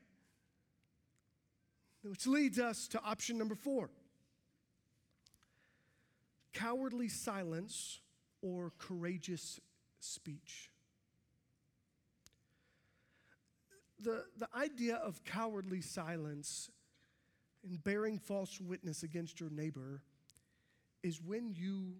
Which 2.03 2.25
leads 2.25 2.59
us 2.59 2.87
to 2.89 3.01
option 3.03 3.37
number 3.37 3.55
four 3.55 3.89
cowardly 6.53 7.07
silence 7.07 8.01
or 8.41 8.73
courageous 8.77 9.59
speech. 9.99 10.69
The, 13.99 14.25
the 14.37 14.49
idea 14.55 14.95
of 14.95 15.23
cowardly 15.23 15.81
silence 15.81 16.69
and 17.63 17.81
bearing 17.83 18.17
false 18.17 18.59
witness 18.59 19.03
against 19.03 19.39
your 19.39 19.49
neighbor 19.49 20.01
is 21.03 21.21
when 21.21 21.53
you 21.55 21.95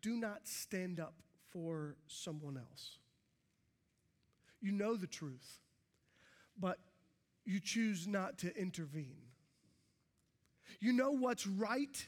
do 0.00 0.16
not 0.16 0.46
stand 0.46 1.00
up 1.00 1.14
for 1.50 1.96
someone 2.06 2.56
else. 2.56 2.98
You 4.60 4.72
know 4.72 4.96
the 4.96 5.06
truth, 5.06 5.60
but 6.58 6.78
you 7.44 7.60
choose 7.60 8.06
not 8.06 8.38
to 8.38 8.56
intervene. 8.56 9.16
You 10.78 10.92
know 10.92 11.10
what's 11.10 11.46
right, 11.46 12.06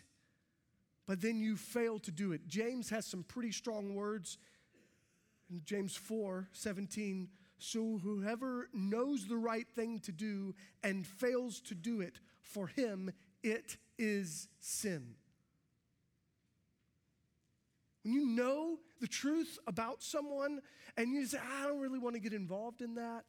but 1.06 1.20
then 1.20 1.40
you 1.40 1.56
fail 1.56 1.98
to 2.00 2.11
do 2.11 2.32
it. 2.32 2.46
James 2.46 2.90
has 2.90 3.06
some 3.06 3.24
pretty 3.24 3.52
strong 3.52 3.94
words 3.94 4.38
in 5.50 5.62
James 5.64 5.96
4 5.96 6.48
17. 6.52 7.28
So 7.58 8.00
whoever 8.02 8.68
knows 8.74 9.26
the 9.26 9.37
right 9.37 9.68
thing 9.68 10.00
to 10.00 10.12
do 10.12 10.54
and 10.82 11.06
fails 11.06 11.61
to 11.62 11.74
do 11.74 12.00
it, 12.00 12.18
for 12.40 12.66
him 12.66 13.12
it 13.42 13.76
is 13.98 14.48
sin. 14.58 15.14
When 18.02 18.14
you 18.14 18.26
know 18.26 18.78
the 19.00 19.06
truth 19.06 19.58
about 19.66 20.02
someone 20.02 20.60
and 20.96 21.12
you 21.12 21.24
say, 21.26 21.38
I 21.38 21.66
don't 21.66 21.80
really 21.80 21.98
want 21.98 22.14
to 22.14 22.20
get 22.20 22.32
involved 22.32 22.82
in 22.82 22.96
that, 22.96 23.24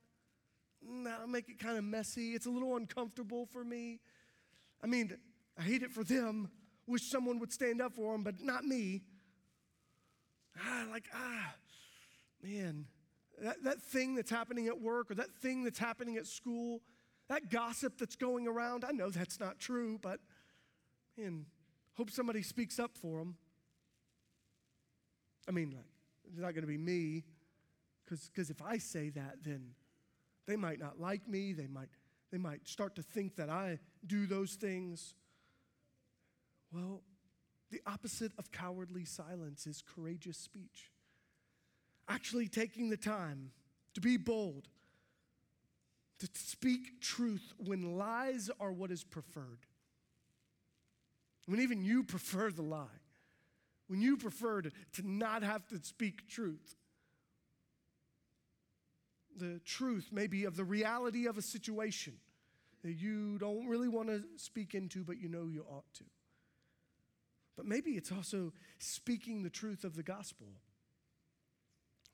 that'll 1.04 1.28
make 1.28 1.50
it 1.50 1.60
kind 1.60 1.78
of 1.78 1.84
messy. 1.84 2.32
It's 2.32 2.46
a 2.46 2.50
little 2.50 2.76
uncomfortable 2.76 3.48
for 3.52 3.64
me. 3.64 4.00
I 4.84 4.88
mean, 4.88 5.16
I 5.58 5.62
hate 5.62 5.84
it 5.84 5.92
for 5.92 6.04
them. 6.04 6.50
Wish 6.88 7.04
someone 7.04 7.40
would 7.40 7.54
stand 7.54 7.82
up 7.82 7.94
for 7.94 8.12
them, 8.14 8.24
but 8.24 8.42
not 8.42 8.66
me. 8.66 9.02
Ah, 10.60 10.86
like, 10.92 11.06
ah, 11.14 11.54
man, 12.44 12.86
that, 13.42 13.64
that 13.64 13.82
thing 13.82 14.16
that's 14.16 14.30
happening 14.30 14.68
at 14.68 14.80
work 14.80 15.10
or 15.10 15.16
that 15.16 15.32
thing 15.42 15.64
that's 15.64 15.80
happening 15.80 16.18
at 16.18 16.28
school, 16.28 16.82
that 17.30 17.50
gossip 17.50 17.98
that's 17.98 18.16
going 18.16 18.48
around, 18.48 18.84
I 18.84 18.92
know 18.92 19.10
that's 19.10 19.40
not 19.40 19.60
true, 19.60 19.98
but 20.02 20.20
man, 21.18 21.46
hope 21.96 22.10
somebody 22.10 22.44
speaks 22.44 22.80
up 22.80 22.92
for 22.98 23.20
them. 23.20 23.38
I 25.48 25.52
mean, 25.52 25.72
like, 25.72 25.86
it's 26.26 26.40
not 26.40 26.54
going 26.54 26.62
to 26.64 26.68
be 26.68 26.78
me, 26.78 27.24
because 28.06 28.50
if 28.50 28.62
I 28.62 28.78
say 28.78 29.10
that, 29.10 29.38
then 29.44 29.72
they 30.48 30.56
might 30.56 30.80
not 30.80 31.00
like 31.00 31.28
me. 31.28 31.54
They 31.54 31.68
might, 31.68 31.90
they 32.32 32.38
might 32.38 32.68
start 32.68 32.96
to 32.96 33.02
think 33.02 33.36
that 33.36 33.50
I 33.50 33.80
do 34.06 34.26
those 34.26 34.54
things. 34.54 35.16
Well, 36.72 37.02
the 37.72 37.82
opposite 37.86 38.32
of 38.38 38.52
cowardly 38.52 39.06
silence 39.06 39.68
is 39.68 39.82
courageous 39.82 40.38
speech. 40.38 40.92
Actually, 42.08 42.48
taking 42.48 42.90
the 42.90 42.98
time 42.98 43.52
to 43.94 44.02
be 44.02 44.18
bold, 44.18 44.68
to 46.20 46.28
speak 46.34 47.02
truth 47.02 47.54
when 47.58 47.98
lies 47.98 48.50
are 48.60 48.72
what 48.72 48.92
is 48.92 49.04
preferred. 49.04 49.66
When 51.46 51.60
even 51.60 51.84
you 51.84 52.04
prefer 52.04 52.52
the 52.52 52.62
lie 52.62 52.88
when 53.94 54.02
you 54.02 54.18
prefer 54.18 54.60
to, 54.64 54.72
not 55.04 55.44
have 55.44 55.68
to 55.68 55.78
speak 55.84 56.28
truth. 56.28 56.76
The 59.38 59.62
truth, 59.64 60.10
maybe, 60.12 60.46
of 60.46 60.56
the 60.56 60.64
reality 60.64 61.28
of 61.28 61.38
a 61.38 61.44
situation 61.44 62.16
that 62.84 62.94
you 62.94 63.38
don't 63.38 63.68
really 63.68 63.88
want 63.88 64.08
to 64.08 64.24
speak 64.38 64.74
into, 64.74 65.04
but 65.04 65.22
you 65.22 65.30
know 65.30 65.46
you 65.46 65.64
ought 65.70 65.86
to. 65.94 66.06
But 67.56 67.68
maybe 67.68 67.92
it's 67.92 68.12
also 68.12 68.52
speaking 68.80 69.44
the 69.44 69.52
truth 69.52 69.84
of 69.84 69.96
the 69.96 70.02
gospel. 70.02 70.48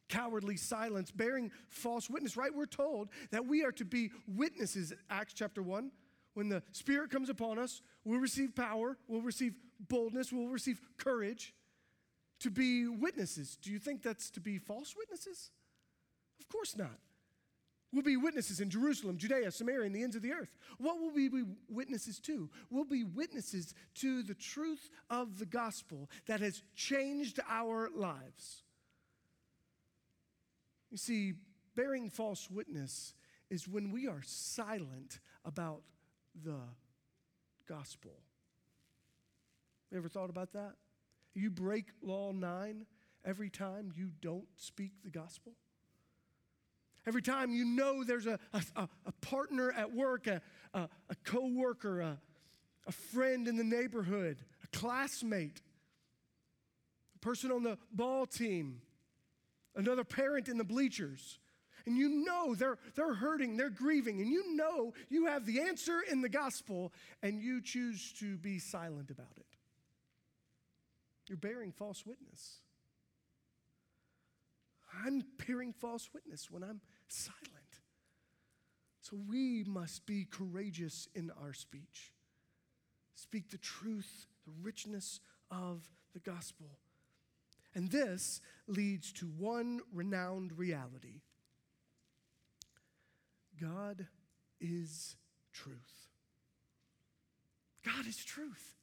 Cowardly 0.10 0.58
silence, 0.58 1.12
bearing 1.12 1.50
false 1.70 2.10
witness, 2.10 2.36
right? 2.36 2.54
We're 2.54 2.66
told 2.66 3.08
that 3.32 3.46
we 3.46 3.64
are 3.64 3.72
to 3.72 3.86
be 3.86 4.12
witnesses, 4.28 4.92
Acts 5.10 5.32
chapter 5.34 5.64
1. 5.64 5.92
When 6.34 6.50
the 6.50 6.62
Spirit 6.74 7.10
comes 7.10 7.30
upon 7.30 7.58
us, 7.58 7.82
we'll 8.04 8.20
receive 8.20 8.54
power, 8.54 8.98
we'll 9.08 9.22
receive 9.22 9.54
boldness, 9.80 10.34
we'll 10.34 10.50
receive 10.50 10.82
courage 10.98 11.54
to 12.40 12.50
be 12.50 12.88
witnesses. 12.88 13.58
Do 13.62 13.72
you 13.72 13.80
think 13.80 14.02
that's 14.02 14.30
to 14.32 14.40
be 14.40 14.58
false 14.58 14.96
witnesses? 14.98 15.52
Of 16.40 16.48
course 16.50 16.78
not. 16.78 17.00
We'll 17.92 18.04
be 18.04 18.18
witnesses 18.18 18.60
in 18.60 18.70
Jerusalem, 18.70 19.18
Judea, 19.18 19.52
Samaria, 19.52 19.88
and 19.88 19.96
the 19.96 20.04
ends 20.04 20.16
of 20.16 20.22
the 20.22 20.32
earth. 20.32 20.56
What 20.78 21.00
will 21.00 21.12
we 21.12 21.28
be 21.28 21.44
witnesses 21.68 22.20
to? 22.20 22.50
We'll 22.70 22.86
be 22.86 23.04
witnesses 23.04 23.74
to 23.96 24.22
the 24.22 24.36
truth 24.36 24.92
of 25.10 25.40
the 25.40 25.48
gospel 25.48 26.08
that 26.28 26.40
has 26.40 26.62
changed 26.76 27.40
our 27.50 27.90
lives. 27.96 28.64
You 30.92 30.98
see, 30.98 31.34
bearing 31.76 32.12
false 32.12 32.50
witness 32.50 33.16
is 33.50 33.68
when 33.68 33.92
we 33.92 34.08
are 34.08 34.22
silent 34.24 35.20
about 35.44 35.82
the 36.44 36.60
gospel. 37.68 38.12
You 39.92 39.98
ever 39.98 40.10
thought 40.10 40.30
about 40.30 40.54
that? 40.54 40.74
You 41.34 41.50
break 41.50 41.86
law 42.02 42.32
nine 42.32 42.86
every 43.26 43.50
time 43.50 43.92
you 43.96 44.12
don't 44.22 44.48
speak 44.58 44.92
the 45.04 45.10
gospel. 45.10 45.54
Every 47.08 47.22
time 47.22 47.52
you 47.52 47.66
know 47.66 48.04
there's 48.04 48.28
a, 48.28 48.40
a, 48.54 48.88
a 49.06 49.12
partner 49.22 49.72
at 49.72 49.94
work, 49.94 50.28
a, 50.28 50.42
a, 50.74 50.90
a 51.10 51.16
co 51.24 51.48
worker, 51.48 52.02
a, 52.02 52.18
a 52.88 52.92
friend 52.92 53.48
in 53.48 53.56
the 53.56 53.64
neighborhood, 53.64 54.38
a 54.64 54.78
classmate, 54.78 55.62
a 57.16 57.20
person 57.20 57.52
on 57.52 57.64
the 57.64 57.78
ball 57.92 58.26
team, 58.26 58.82
another 59.76 60.04
parent 60.04 60.50
in 60.50 60.58
the 60.58 60.64
bleachers, 60.64 61.40
and 61.86 61.98
you 61.98 62.24
know 62.26 62.54
they're, 62.54 62.78
they're 62.96 63.14
hurting, 63.14 63.58
they're 63.58 63.70
grieving, 63.70 64.20
and 64.22 64.30
you 64.30 64.56
know 64.56 64.94
you 65.10 65.26
have 65.26 65.46
the 65.46 65.62
answer 65.62 66.02
in 66.12 66.22
the 66.22 66.30
gospel, 66.30 66.94
and 67.24 67.42
you 67.42 67.62
choose 67.62 68.14
to 68.20 68.38
be 68.38 68.60
silent 68.60 69.10
about 69.10 69.34
it. 69.38 69.49
You're 71.30 71.38
bearing 71.38 71.72
false 71.72 72.06
witness. 72.06 72.58
I'm 75.06 75.24
bearing 75.46 75.74
false 75.74 76.10
witness 76.14 76.50
when 76.50 76.64
I'm 76.64 76.82
silent. 77.08 77.46
So 79.02 79.18
we 79.30 79.64
must 79.64 80.08
be 80.08 80.26
courageous 80.26 81.08
in 81.14 81.32
our 81.42 81.54
speech. 81.54 82.12
Speak 83.14 83.52
the 83.52 83.60
truth, 83.60 84.26
the 84.46 84.54
richness 84.62 85.20
of 85.52 85.88
the 86.14 86.20
gospel. 86.20 86.80
And 87.76 87.92
this 87.92 88.42
leads 88.68 89.14
to 89.14 89.28
one 89.28 89.82
renowned 89.94 90.58
reality 90.58 91.22
God 93.62 94.08
is 94.60 95.16
truth. 95.54 96.08
God 97.86 98.08
is 98.08 98.18
truth. 98.18 98.76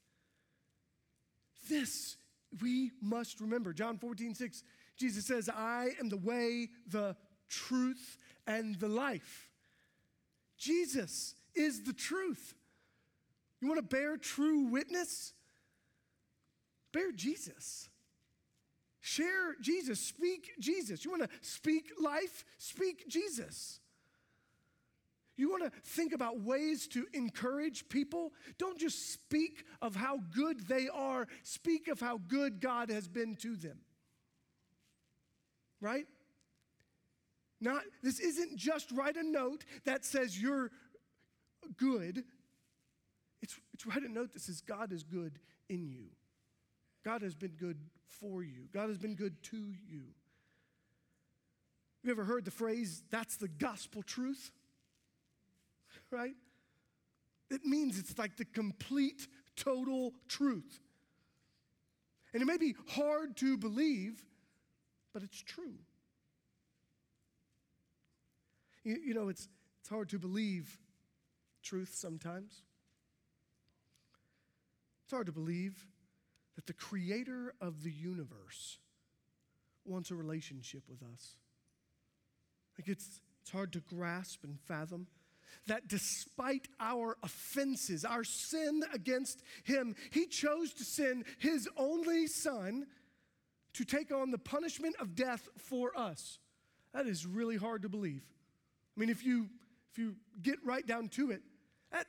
This 1.68 2.16
we 2.61 2.92
must 3.00 3.40
remember. 3.40 3.72
John 3.72 3.98
14, 3.98 4.35
6, 4.35 4.62
Jesus 4.96 5.26
says, 5.26 5.48
I 5.48 5.90
am 6.00 6.09
the 6.09 6.16
way, 6.16 6.68
the 6.87 7.16
truth, 7.48 8.18
and 8.46 8.78
the 8.78 8.88
life. 8.88 9.50
Jesus 10.59 11.35
is 11.54 11.85
the 11.85 11.92
truth. 11.92 12.54
You 13.61 13.68
want 13.68 13.78
to 13.78 13.96
bear 13.96 14.16
true 14.16 14.68
witness? 14.68 15.32
Bear 16.92 17.12
Jesus. 17.12 17.88
Share 19.00 19.54
Jesus. 19.61 20.00
Speak 20.00 20.52
Jesus. 20.59 21.04
You 21.04 21.11
want 21.11 21.22
to 21.22 21.28
speak 21.40 21.90
life? 22.00 22.44
Speak 22.59 23.09
Jesus. 23.09 23.80
You 25.37 25.51
want 25.51 25.64
to 25.64 25.70
think 25.85 26.12
about 26.14 26.40
ways 26.40 26.87
to 26.88 27.07
encourage 27.12 27.88
people? 27.88 28.33
Don't 28.59 28.79
just 28.79 29.12
speak 29.12 29.64
of 29.83 29.94
how 29.94 30.20
good 30.35 30.66
they 30.66 30.88
are, 30.88 31.27
speak 31.42 31.88
of 31.88 32.01
how 32.01 32.18
good 32.27 32.61
God 32.61 32.90
has 32.90 33.07
been 33.07 33.37
to 33.37 33.55
them. 33.57 33.79
Right? 35.81 36.07
Not 37.61 37.83
this 38.03 38.18
isn't 38.18 38.57
just 38.57 38.90
write 38.92 39.16
a 39.16 39.22
note 39.22 39.64
that 39.85 40.05
says 40.05 40.40
you're 40.40 40.70
good. 41.77 42.25
It's, 43.42 43.59
it's 43.75 43.87
write 43.87 44.03
a 44.03 44.12
note 44.12 44.33
that 44.33 44.40
says 44.40 44.62
God 44.62 44.92
is 44.92 45.03
good 45.03 45.38
in 45.68 45.87
you. 45.87 46.07
God 47.05 47.22
has 47.22 47.35
been 47.35 47.53
good 47.53 47.79
for 48.07 48.42
you. 48.42 48.68
God 48.72 48.88
has 48.88 48.99
been 48.99 49.14
good 49.14 49.42
to 49.44 49.57
you. 49.57 50.03
You 52.03 52.11
ever 52.11 52.25
heard 52.25 52.44
the 52.44 52.51
phrase, 52.51 53.03
that's 53.11 53.37
the 53.37 53.49
gospel 53.49 54.03
truth? 54.03 54.51
Right? 56.10 56.34
It 57.50 57.64
means 57.64 57.98
it's 57.98 58.18
like 58.18 58.36
the 58.36 58.44
complete, 58.44 59.26
total 59.56 60.12
truth. 60.28 60.80
And 62.32 62.42
it 62.42 62.46
may 62.46 62.56
be 62.56 62.74
hard 62.88 63.36
to 63.38 63.56
believe, 63.56 64.22
but 65.12 65.22
it's 65.22 65.40
true. 65.42 65.74
You, 68.84 68.96
you 69.04 69.14
know, 69.14 69.28
it's, 69.28 69.48
it's 69.80 69.88
hard 69.88 70.08
to 70.10 70.18
believe 70.18 70.78
truth 71.62 71.94
sometimes. 71.94 72.62
It's 75.04 75.12
hard 75.12 75.26
to 75.26 75.32
believe 75.32 75.86
that 76.56 76.66
the 76.66 76.72
creator 76.72 77.54
of 77.60 77.84
the 77.84 77.92
universe 77.92 78.78
wants 79.84 80.10
a 80.10 80.14
relationship 80.14 80.82
with 80.88 81.02
us. 81.02 81.36
Like 82.78 82.88
it's, 82.88 83.20
it's 83.42 83.50
hard 83.50 83.72
to 83.74 83.80
grasp 83.80 84.42
and 84.42 84.58
fathom 84.66 85.06
that 85.66 85.88
despite 85.88 86.68
our 86.81 87.16
offenses, 87.22 88.05
our 88.05 88.24
sin 88.24 88.83
against 88.92 89.42
him, 89.64 89.94
he 90.11 90.26
chose 90.26 90.72
to 90.74 90.85
send 90.85 91.24
his 91.38 91.68
only 91.76 92.26
son 92.26 92.87
to 93.74 93.85
take 93.85 94.12
on 94.12 94.31
the 94.31 94.38
punishment 94.38 94.96
of 95.00 95.14
death 95.14 95.48
for 95.59 95.96
us. 95.96 96.38
That 96.94 97.07
is 97.07 97.26
really 97.26 97.57
hard 97.57 97.83
to 97.83 97.88
believe. 97.88 98.22
I 98.96 99.00
mean, 99.00 99.11
if 99.11 99.24
you 99.24 99.48
if 99.92 99.98
you 99.98 100.16
get 100.42 100.59
right 100.64 100.87
down 100.87 101.09
to 101.11 101.31
it, 101.31 101.42
that 101.90 102.07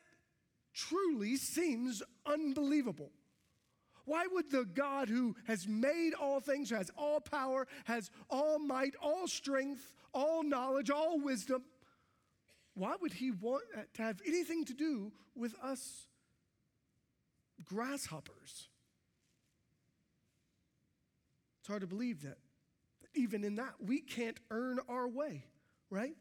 truly 0.74 1.38
seems 1.38 2.04
unbelievable. 2.26 3.12
Why 4.06 4.26
would 4.32 4.52
the 4.52 4.64
God 4.64 5.10
who 5.10 5.36
has 5.48 5.68
made 5.68 6.14
all 6.14 6.40
things, 6.40 6.70
has 6.70 6.90
all 6.98 7.20
power, 7.20 7.68
has 7.86 8.10
all 8.30 8.60
might, 8.60 8.94
all 9.02 9.28
strength, 9.28 9.94
all 10.14 10.44
knowledge, 10.44 10.90
all 10.90 11.20
wisdom, 11.20 11.64
why 12.78 12.96
would 13.02 13.14
he 13.14 13.32
want 13.32 13.64
to 13.96 14.02
have 14.04 14.22
anything 14.26 14.64
to 14.66 14.74
do 14.74 15.12
with 15.36 15.56
us 15.64 16.06
grasshoppers? 17.66 18.70
It's 21.60 21.68
hard 21.68 21.82
to 21.82 21.88
believe 21.88 22.22
that, 22.22 22.38
that 23.02 23.10
even 23.16 23.44
in 23.44 23.56
that, 23.56 23.74
we 23.80 24.00
can't 24.00 24.40
earn 24.52 24.80
our 24.88 25.08
way, 25.08 25.44
right? 25.90 26.16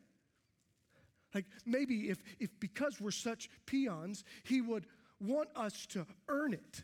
Like 1.35 1.45
maybe 1.67 2.09
if, 2.09 2.23
if 2.41 2.49
because 2.59 3.03
we're 3.03 3.11
such 3.11 3.51
peons, 3.67 4.25
he 4.43 4.63
would 4.63 4.87
want 5.21 5.51
us 5.55 5.85
to 5.89 6.07
earn 6.27 6.55
it, 6.55 6.83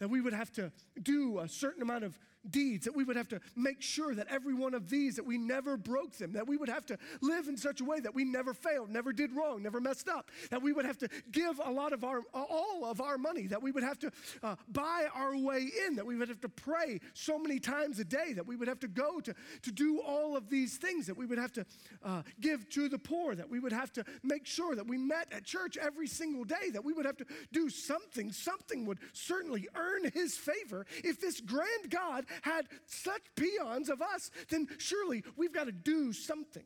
that 0.00 0.08
we 0.10 0.20
would 0.20 0.34
have 0.34 0.52
to 0.52 0.70
do 1.02 1.38
a 1.38 1.48
certain 1.48 1.80
amount 1.80 2.04
of 2.04 2.18
deeds, 2.50 2.84
that 2.84 2.94
we 2.94 3.04
would 3.04 3.16
have 3.16 3.28
to 3.28 3.40
make 3.56 3.82
sure 3.82 4.14
that 4.14 4.26
every 4.28 4.54
one 4.54 4.74
of 4.74 4.88
these, 4.88 5.16
that 5.16 5.24
we 5.24 5.38
never 5.38 5.76
broke 5.76 6.16
them, 6.16 6.32
that 6.32 6.46
we 6.46 6.56
would 6.56 6.68
have 6.68 6.86
to 6.86 6.98
live 7.20 7.48
in 7.48 7.56
such 7.56 7.80
a 7.80 7.84
way 7.84 8.00
that 8.00 8.14
we 8.14 8.24
never 8.24 8.54
failed, 8.54 8.90
never 8.90 9.12
did 9.12 9.32
wrong, 9.32 9.62
never 9.62 9.80
messed 9.80 10.08
up, 10.08 10.30
that 10.50 10.62
we 10.62 10.72
would 10.72 10.84
have 10.84 10.98
to 10.98 11.08
give 11.30 11.60
a 11.64 11.70
lot 11.70 11.92
of 11.92 12.04
our, 12.04 12.22
all 12.32 12.84
of 12.84 13.00
our 13.00 13.18
money, 13.18 13.46
that 13.46 13.62
we 13.62 13.70
would 13.70 13.82
have 13.82 13.98
to 13.98 14.10
uh, 14.42 14.56
buy 14.68 15.06
our 15.14 15.36
way 15.36 15.68
in, 15.86 15.94
that 15.96 16.06
we 16.06 16.16
would 16.16 16.28
have 16.28 16.40
to 16.40 16.48
pray 16.48 17.00
so 17.14 17.38
many 17.38 17.58
times 17.58 17.98
a 17.98 18.04
day, 18.04 18.32
that 18.32 18.46
we 18.46 18.56
would 18.56 18.68
have 18.68 18.80
to 18.80 18.88
go 18.88 19.20
to, 19.20 19.34
to 19.62 19.72
do 19.72 20.00
all 20.00 20.36
of 20.36 20.48
these 20.48 20.76
things, 20.76 21.06
that 21.06 21.16
we 21.16 21.26
would 21.26 21.38
have 21.38 21.52
to 21.52 21.64
uh, 22.04 22.22
give 22.40 22.68
to 22.70 22.88
the 22.88 22.98
poor, 22.98 23.34
that 23.34 23.48
we 23.48 23.58
would 23.58 23.72
have 23.72 23.92
to 23.92 24.04
make 24.22 24.46
sure 24.46 24.74
that 24.74 24.86
we 24.86 24.96
met 24.96 25.28
at 25.32 25.44
church 25.44 25.76
every 25.76 26.06
single 26.06 26.44
day, 26.44 26.70
that 26.72 26.84
we 26.84 26.92
would 26.92 27.06
have 27.06 27.16
to 27.16 27.26
do 27.52 27.68
something. 27.68 28.32
Something 28.32 28.86
would 28.86 28.98
certainly 29.12 29.68
earn 29.74 30.10
his 30.12 30.36
favor 30.36 30.86
if 31.04 31.20
this 31.20 31.40
grand 31.40 31.90
God 31.90 32.26
had 32.42 32.66
such 32.86 33.22
peons 33.36 33.88
of 33.88 34.02
us, 34.02 34.30
then 34.48 34.68
surely 34.78 35.24
we've 35.36 35.52
got 35.52 35.64
to 35.64 35.72
do 35.72 36.12
something. 36.12 36.64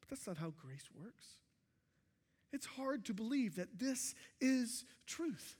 But 0.00 0.10
that's 0.10 0.26
not 0.26 0.38
how 0.38 0.52
grace 0.56 0.88
works. 0.94 1.36
It's 2.52 2.66
hard 2.66 3.04
to 3.06 3.14
believe 3.14 3.56
that 3.56 3.78
this 3.78 4.14
is 4.40 4.84
truth. 5.06 5.56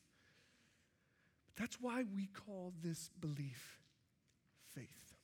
But 1.47 1.63
that's 1.63 1.81
why 1.81 2.05
we 2.15 2.27
call 2.27 2.73
this 2.83 3.11
belief 3.21 3.79
faith. 4.75 5.15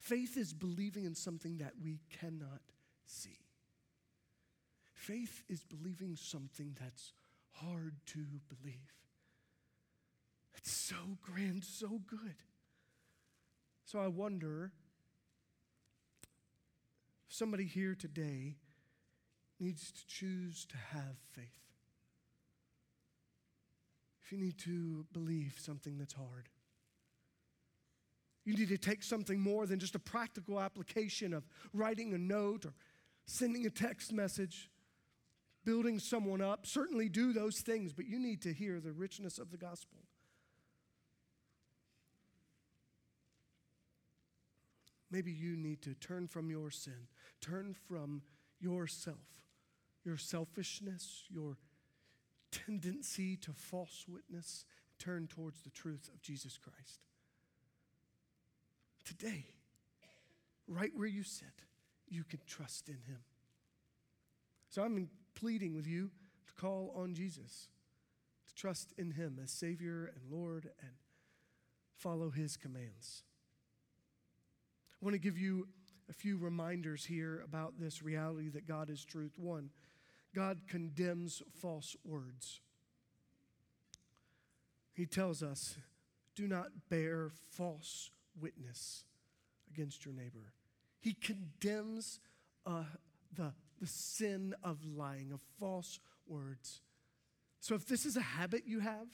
Faith 0.00 0.36
is 0.36 0.52
believing 0.52 1.04
in 1.04 1.14
something 1.14 1.58
that 1.58 1.72
we 1.82 2.00
cannot 2.20 2.60
see. 3.06 3.38
Faith 4.92 5.42
is 5.48 5.62
believing 5.62 6.16
something 6.16 6.74
that's 6.80 7.12
hard 7.52 7.94
to 8.06 8.24
believe. 8.48 9.03
So 10.64 10.96
grand, 11.20 11.62
so 11.62 12.00
good. 12.06 12.36
So 13.84 13.98
I 13.98 14.08
wonder 14.08 14.72
if 17.28 17.36
somebody 17.36 17.64
here 17.64 17.94
today 17.94 18.56
needs 19.60 19.92
to 19.92 20.06
choose 20.06 20.64
to 20.66 20.76
have 20.76 21.18
faith. 21.34 21.44
If 24.24 24.32
you 24.32 24.38
need 24.38 24.56
to 24.60 25.04
believe 25.12 25.56
something 25.58 25.98
that's 25.98 26.14
hard, 26.14 26.48
you 28.46 28.54
need 28.56 28.70
to 28.70 28.78
take 28.78 29.02
something 29.02 29.38
more 29.38 29.66
than 29.66 29.78
just 29.78 29.94
a 29.94 29.98
practical 29.98 30.58
application 30.58 31.34
of 31.34 31.46
writing 31.74 32.14
a 32.14 32.18
note 32.18 32.64
or 32.64 32.72
sending 33.26 33.66
a 33.66 33.70
text 33.70 34.14
message, 34.14 34.70
building 35.62 35.98
someone 35.98 36.40
up. 36.40 36.66
Certainly 36.66 37.10
do 37.10 37.34
those 37.34 37.60
things, 37.60 37.92
but 37.92 38.06
you 38.06 38.18
need 38.18 38.40
to 38.42 38.52
hear 38.54 38.80
the 38.80 38.92
richness 38.92 39.38
of 39.38 39.50
the 39.50 39.58
gospel. 39.58 39.98
Maybe 45.14 45.30
you 45.30 45.56
need 45.56 45.80
to 45.82 45.94
turn 45.94 46.26
from 46.26 46.50
your 46.50 46.72
sin, 46.72 47.06
turn 47.40 47.76
from 47.86 48.22
yourself, 48.58 49.44
your 50.04 50.16
selfishness, 50.16 51.22
your 51.30 51.56
tendency 52.50 53.36
to 53.36 53.52
false 53.52 54.06
witness, 54.08 54.64
turn 54.98 55.28
towards 55.28 55.60
the 55.60 55.70
truth 55.70 56.10
of 56.12 56.20
Jesus 56.20 56.58
Christ. 56.58 56.98
Today, 59.04 59.46
right 60.66 60.90
where 60.96 61.06
you 61.06 61.22
sit, 61.22 61.62
you 62.08 62.24
can 62.24 62.40
trust 62.44 62.88
in 62.88 62.98
Him. 63.06 63.20
So 64.68 64.82
I'm 64.82 65.08
pleading 65.36 65.76
with 65.76 65.86
you 65.86 66.10
to 66.48 66.60
call 66.60 66.92
on 66.96 67.14
Jesus, 67.14 67.68
to 68.48 68.54
trust 68.56 68.92
in 68.98 69.12
Him 69.12 69.38
as 69.40 69.52
Savior 69.52 70.12
and 70.12 70.36
Lord, 70.36 70.70
and 70.80 70.90
follow 71.96 72.30
His 72.30 72.56
commands. 72.56 73.22
I 75.04 75.06
want 75.06 75.16
to 75.16 75.20
give 75.20 75.36
you 75.36 75.68
a 76.08 76.14
few 76.14 76.38
reminders 76.38 77.04
here 77.04 77.42
about 77.44 77.74
this 77.78 78.02
reality 78.02 78.48
that 78.48 78.66
God 78.66 78.88
is 78.88 79.04
truth. 79.04 79.32
One, 79.36 79.68
God 80.34 80.60
condemns 80.66 81.42
false 81.60 81.94
words. 82.06 82.62
He 84.94 85.04
tells 85.04 85.42
us, 85.42 85.76
do 86.34 86.48
not 86.48 86.68
bear 86.88 87.32
false 87.50 88.12
witness 88.40 89.04
against 89.70 90.06
your 90.06 90.14
neighbor. 90.14 90.54
He 91.00 91.12
condemns 91.12 92.18
uh, 92.64 92.84
the, 93.36 93.52
the 93.82 93.86
sin 93.86 94.54
of 94.62 94.78
lying, 94.86 95.32
of 95.32 95.42
false 95.60 96.00
words. 96.26 96.80
So 97.60 97.74
if 97.74 97.86
this 97.86 98.06
is 98.06 98.16
a 98.16 98.22
habit 98.22 98.62
you 98.64 98.80
have, 98.80 99.08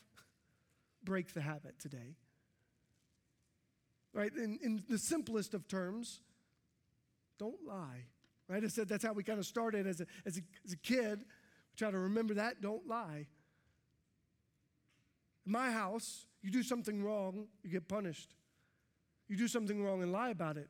break 1.02 1.34
the 1.34 1.40
habit 1.40 1.80
today 1.80 2.14
right? 4.12 4.32
In, 4.34 4.58
in 4.62 4.82
the 4.88 4.98
simplest 4.98 5.54
of 5.54 5.68
terms, 5.68 6.20
don't 7.38 7.64
lie, 7.66 8.04
right? 8.48 8.62
I 8.64 8.68
said 8.68 8.88
that's 8.88 9.04
how 9.04 9.12
we 9.12 9.22
kind 9.22 9.38
of 9.38 9.46
started 9.46 9.86
as 9.86 10.00
a, 10.00 10.06
as 10.26 10.38
a, 10.38 10.40
as 10.64 10.72
a 10.72 10.76
kid. 10.76 11.20
We 11.20 11.76
try 11.76 11.90
to 11.90 11.98
remember 11.98 12.34
that, 12.34 12.60
don't 12.60 12.86
lie. 12.86 13.26
In 15.46 15.52
my 15.52 15.70
house, 15.70 16.26
you 16.42 16.50
do 16.50 16.62
something 16.62 17.02
wrong, 17.02 17.46
you 17.62 17.70
get 17.70 17.88
punished. 17.88 18.34
You 19.28 19.36
do 19.36 19.48
something 19.48 19.82
wrong 19.82 20.02
and 20.02 20.10
lie 20.10 20.30
about 20.30 20.56
it. 20.56 20.68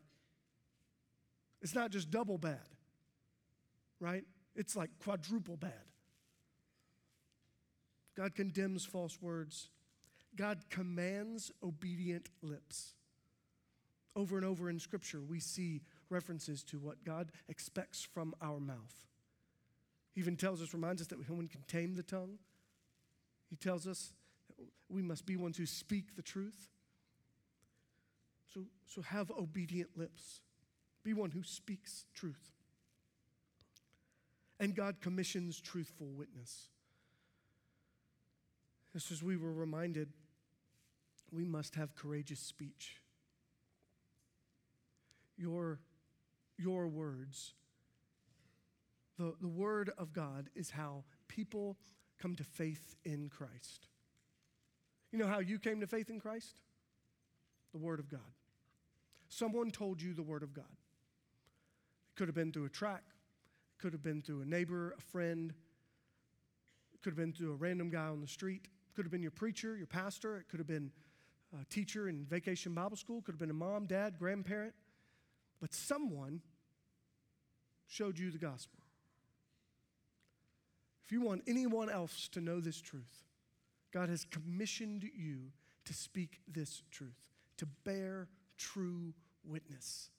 It's 1.62 1.74
not 1.74 1.90
just 1.90 2.10
double 2.10 2.38
bad, 2.38 2.58
right? 4.00 4.24
It's 4.54 4.76
like 4.76 4.90
quadruple 5.02 5.56
bad. 5.56 5.72
God 8.16 8.34
condemns 8.34 8.84
false 8.84 9.18
words. 9.20 9.70
God 10.36 10.58
commands 10.68 11.50
obedient 11.62 12.28
lips. 12.42 12.94
Over 14.16 14.36
and 14.36 14.44
over 14.44 14.68
in 14.68 14.80
Scripture, 14.80 15.20
we 15.20 15.38
see 15.38 15.82
references 16.08 16.64
to 16.64 16.78
what 16.78 17.04
God 17.04 17.30
expects 17.48 18.02
from 18.02 18.34
our 18.42 18.58
mouth. 18.58 19.06
He 20.12 20.20
even 20.20 20.36
tells 20.36 20.60
us, 20.60 20.74
reminds 20.74 21.00
us 21.00 21.08
that 21.08 21.28
no 21.28 21.36
one 21.36 21.46
can 21.46 21.62
tame 21.68 21.94
the 21.94 22.02
tongue. 22.02 22.38
He 23.48 23.56
tells 23.56 23.86
us 23.86 24.12
we 24.88 25.02
must 25.02 25.26
be 25.26 25.36
ones 25.36 25.56
who 25.56 25.66
speak 25.66 26.16
the 26.16 26.22
truth. 26.22 26.68
So, 28.52 28.64
so 28.86 29.02
have 29.02 29.30
obedient 29.30 29.90
lips. 29.96 30.40
Be 31.04 31.14
one 31.14 31.30
who 31.30 31.44
speaks 31.44 32.06
truth. 32.14 32.50
And 34.58 34.74
God 34.74 34.96
commissions 35.00 35.60
truthful 35.60 36.08
witness. 36.08 36.68
Just 38.92 39.12
as 39.12 39.22
we 39.22 39.36
were 39.36 39.52
reminded, 39.52 40.08
we 41.30 41.44
must 41.44 41.76
have 41.76 41.94
courageous 41.94 42.40
speech 42.40 42.96
your, 45.40 45.80
your 46.58 46.86
words. 46.88 47.54
The, 49.18 49.34
the 49.40 49.48
word 49.48 49.90
of 49.98 50.12
God 50.12 50.50
is 50.54 50.70
how 50.70 51.04
people 51.28 51.76
come 52.20 52.36
to 52.36 52.44
faith 52.44 52.96
in 53.04 53.28
Christ. 53.28 53.88
You 55.12 55.18
know 55.18 55.26
how 55.26 55.40
you 55.40 55.58
came 55.58 55.80
to 55.80 55.86
faith 55.86 56.10
in 56.10 56.20
Christ? 56.20 56.60
The 57.72 57.78
Word 57.78 57.98
of 57.98 58.08
God. 58.08 58.20
Someone 59.28 59.70
told 59.70 60.00
you 60.00 60.14
the 60.14 60.22
Word 60.22 60.42
of 60.42 60.52
God. 60.52 60.64
It 60.70 62.16
could 62.16 62.28
have 62.28 62.34
been 62.34 62.52
through 62.52 62.66
a 62.66 62.70
tract, 62.70 63.12
it 63.12 63.82
could 63.82 63.92
have 63.92 64.02
been 64.02 64.22
through 64.22 64.42
a 64.42 64.46
neighbor, 64.46 64.94
a 64.96 65.00
friend, 65.00 65.52
it 66.92 67.02
could 67.02 67.10
have 67.10 67.16
been 67.16 67.32
through 67.32 67.52
a 67.52 67.56
random 67.56 67.90
guy 67.90 68.06
on 68.06 68.20
the 68.20 68.28
street, 68.28 68.62
it 68.64 68.94
could 68.94 69.04
have 69.04 69.12
been 69.12 69.22
your 69.22 69.30
preacher, 69.30 69.76
your 69.76 69.86
pastor, 69.86 70.36
it 70.36 70.48
could 70.48 70.60
have 70.60 70.66
been 70.66 70.90
a 71.60 71.64
teacher 71.66 72.08
in 72.08 72.24
vacation 72.26 72.74
Bible 72.74 72.96
school, 72.96 73.18
it 73.18 73.24
could 73.24 73.32
have 73.32 73.40
been 73.40 73.50
a 73.50 73.54
mom, 73.54 73.86
dad, 73.86 74.18
grandparent, 74.18 74.74
but 75.60 75.74
someone 75.74 76.40
showed 77.86 78.18
you 78.18 78.30
the 78.30 78.38
gospel. 78.38 78.78
If 81.04 81.12
you 81.12 81.20
want 81.20 81.42
anyone 81.46 81.90
else 81.90 82.28
to 82.32 82.40
know 82.40 82.60
this 82.60 82.80
truth, 82.80 83.24
God 83.92 84.08
has 84.08 84.24
commissioned 84.30 85.04
you 85.14 85.50
to 85.84 85.92
speak 85.92 86.40
this 86.46 86.82
truth, 86.90 87.26
to 87.56 87.66
bear 87.84 88.28
true 88.56 89.12
witness. 89.44 90.10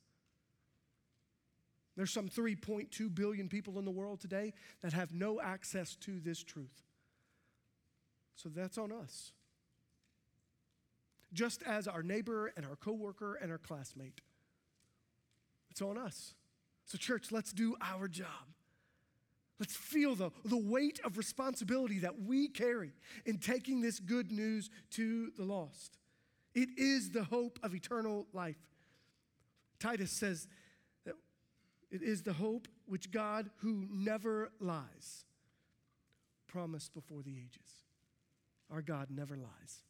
There's 1.95 2.11
some 2.11 2.29
3.2 2.29 3.13
billion 3.13 3.47
people 3.49 3.77
in 3.79 3.85
the 3.85 3.91
world 3.91 4.19
today 4.19 4.53
that 4.81 4.93
have 4.93 5.13
no 5.13 5.39
access 5.39 5.95
to 5.97 6.19
this 6.19 6.43
truth. 6.43 6.83
So 8.35 8.49
that's 8.49 8.77
on 8.77 8.91
us. 8.91 9.33
Just 11.33 11.63
as 11.63 11.87
our 11.87 12.03
neighbor 12.03 12.51
and 12.57 12.65
our 12.65 12.75
coworker 12.75 13.35
and 13.35 13.51
our 13.51 13.57
classmate. 13.57 14.19
It's 15.71 15.81
on 15.81 15.97
us. 15.97 16.33
So, 16.85 16.97
church, 16.97 17.31
let's 17.31 17.53
do 17.53 17.75
our 17.81 18.07
job. 18.07 18.27
Let's 19.59 19.75
feel 19.75 20.15
the, 20.15 20.31
the 20.43 20.57
weight 20.57 20.99
of 21.05 21.17
responsibility 21.17 21.99
that 21.99 22.19
we 22.19 22.49
carry 22.49 22.91
in 23.25 23.37
taking 23.37 23.81
this 23.81 23.99
good 23.99 24.31
news 24.31 24.69
to 24.91 25.31
the 25.37 25.45
lost. 25.45 25.97
It 26.53 26.69
is 26.77 27.11
the 27.11 27.23
hope 27.23 27.59
of 27.63 27.73
eternal 27.73 28.27
life. 28.33 28.57
Titus 29.79 30.11
says 30.11 30.47
that 31.05 31.15
it 31.89 32.01
is 32.01 32.23
the 32.23 32.33
hope 32.33 32.67
which 32.85 33.11
God, 33.11 33.49
who 33.57 33.87
never 33.89 34.51
lies, 34.59 35.25
promised 36.47 36.93
before 36.93 37.21
the 37.21 37.31
ages. 37.37 37.85
Our 38.69 38.81
God 38.81 39.07
never 39.09 39.37
lies. 39.37 39.83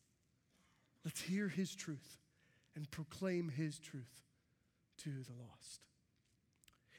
Let's 1.04 1.22
hear 1.22 1.48
his 1.48 1.74
truth 1.74 2.18
and 2.76 2.90
proclaim 2.92 3.50
his 3.50 3.80
truth 3.80 4.22
to 5.04 5.10
the 5.10 5.34
lost. 5.34 5.82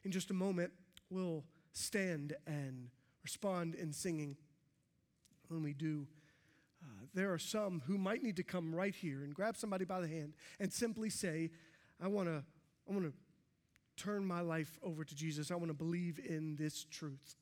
In 0.04 0.10
just 0.10 0.30
a 0.30 0.34
moment, 0.34 0.72
we'll 1.10 1.44
stand 1.72 2.34
and 2.46 2.88
respond 3.22 3.74
in 3.74 3.92
singing. 3.92 4.36
When 5.48 5.62
we 5.62 5.74
do, 5.74 6.06
uh, 6.82 7.04
there 7.14 7.32
are 7.32 7.38
some 7.38 7.82
who 7.86 7.98
might 7.98 8.22
need 8.22 8.36
to 8.36 8.42
come 8.42 8.74
right 8.74 8.94
here 8.94 9.22
and 9.22 9.34
grab 9.34 9.56
somebody 9.56 9.84
by 9.84 10.00
the 10.00 10.08
hand 10.08 10.32
and 10.58 10.72
simply 10.72 11.10
say, 11.10 11.50
I 12.00 12.08
want 12.08 12.28
to 12.28 12.42
I 12.88 12.92
want 12.92 13.04
to 13.04 14.02
turn 14.02 14.24
my 14.26 14.40
life 14.40 14.78
over 14.82 15.04
to 15.04 15.14
Jesus. 15.14 15.50
I 15.50 15.54
want 15.54 15.68
to 15.68 15.74
believe 15.74 16.18
in 16.18 16.56
this 16.56 16.84
truth. 16.90 17.36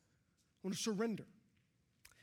I 0.63 0.67
want 0.67 0.77
to 0.77 0.83
surrender. 0.83 1.25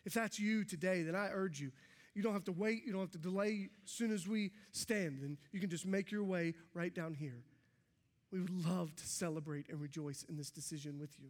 If 0.05 0.13
that's 0.13 0.39
you 0.39 0.63
today, 0.63 1.01
then 1.01 1.15
I 1.15 1.29
urge 1.31 1.59
you. 1.59 1.71
You 2.13 2.21
don't 2.21 2.33
have 2.33 2.45
to 2.45 2.51
wait. 2.51 2.83
You 2.85 2.91
don't 2.91 3.01
have 3.01 3.11
to 3.11 3.17
delay. 3.17 3.69
As 3.85 3.91
soon 3.91 4.11
as 4.11 4.27
we 4.27 4.51
stand, 4.71 5.19
then 5.21 5.37
you 5.51 5.59
can 5.59 5.69
just 5.69 5.85
make 5.85 6.11
your 6.11 6.23
way 6.23 6.53
right 6.73 6.93
down 6.93 7.13
here. 7.13 7.43
We 8.31 8.41
would 8.41 8.65
love 8.65 8.95
to 8.95 9.07
celebrate 9.07 9.69
and 9.69 9.79
rejoice 9.79 10.25
in 10.27 10.35
this 10.35 10.49
decision 10.49 10.99
with 10.99 11.11
you. 11.19 11.29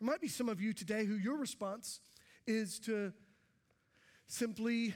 There 0.00 0.06
might 0.06 0.20
be 0.20 0.28
some 0.28 0.48
of 0.48 0.60
you 0.60 0.72
today 0.72 1.04
who 1.04 1.14
your 1.14 1.36
response 1.36 2.00
is 2.46 2.78
to 2.80 3.12
simply 4.26 4.94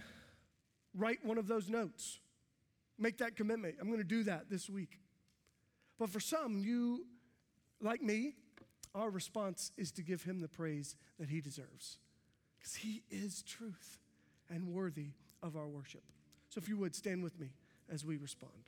write 0.95 1.25
one 1.25 1.39
of 1.39 1.47
those 1.47 1.69
notes. 1.69 2.19
Make 2.99 3.19
that 3.19 3.37
commitment. 3.37 3.77
I'm 3.81 3.87
going 3.87 3.99
to 3.99 4.05
do 4.05 4.25
that 4.25 4.51
this 4.51 4.69
week. 4.69 4.99
But 5.99 6.11
for 6.11 6.21
some, 6.21 6.59
you, 6.59 7.07
like 7.81 8.03
me, 8.03 8.35
our 8.95 9.11
response 9.11 9.73
is 9.77 9.93
to 9.93 10.03
give 10.03 10.23
him 10.23 10.41
the 10.41 10.49
praise 10.49 10.97
that 11.19 11.29
he 11.29 11.41
deserves 11.41 11.99
because 12.59 12.75
he 12.75 13.03
is 13.11 13.43
truth 13.43 13.99
and 14.51 14.69
worthy 14.69 15.13
of 15.43 15.57
our 15.57 15.69
worship. 15.69 16.03
So 16.49 16.59
if 16.59 16.69
you 16.69 16.77
would 16.79 16.95
stand 16.95 17.23
with 17.23 17.39
me 17.39 17.51
as 17.93 18.05
we 18.05 18.17
respond. 18.17 18.68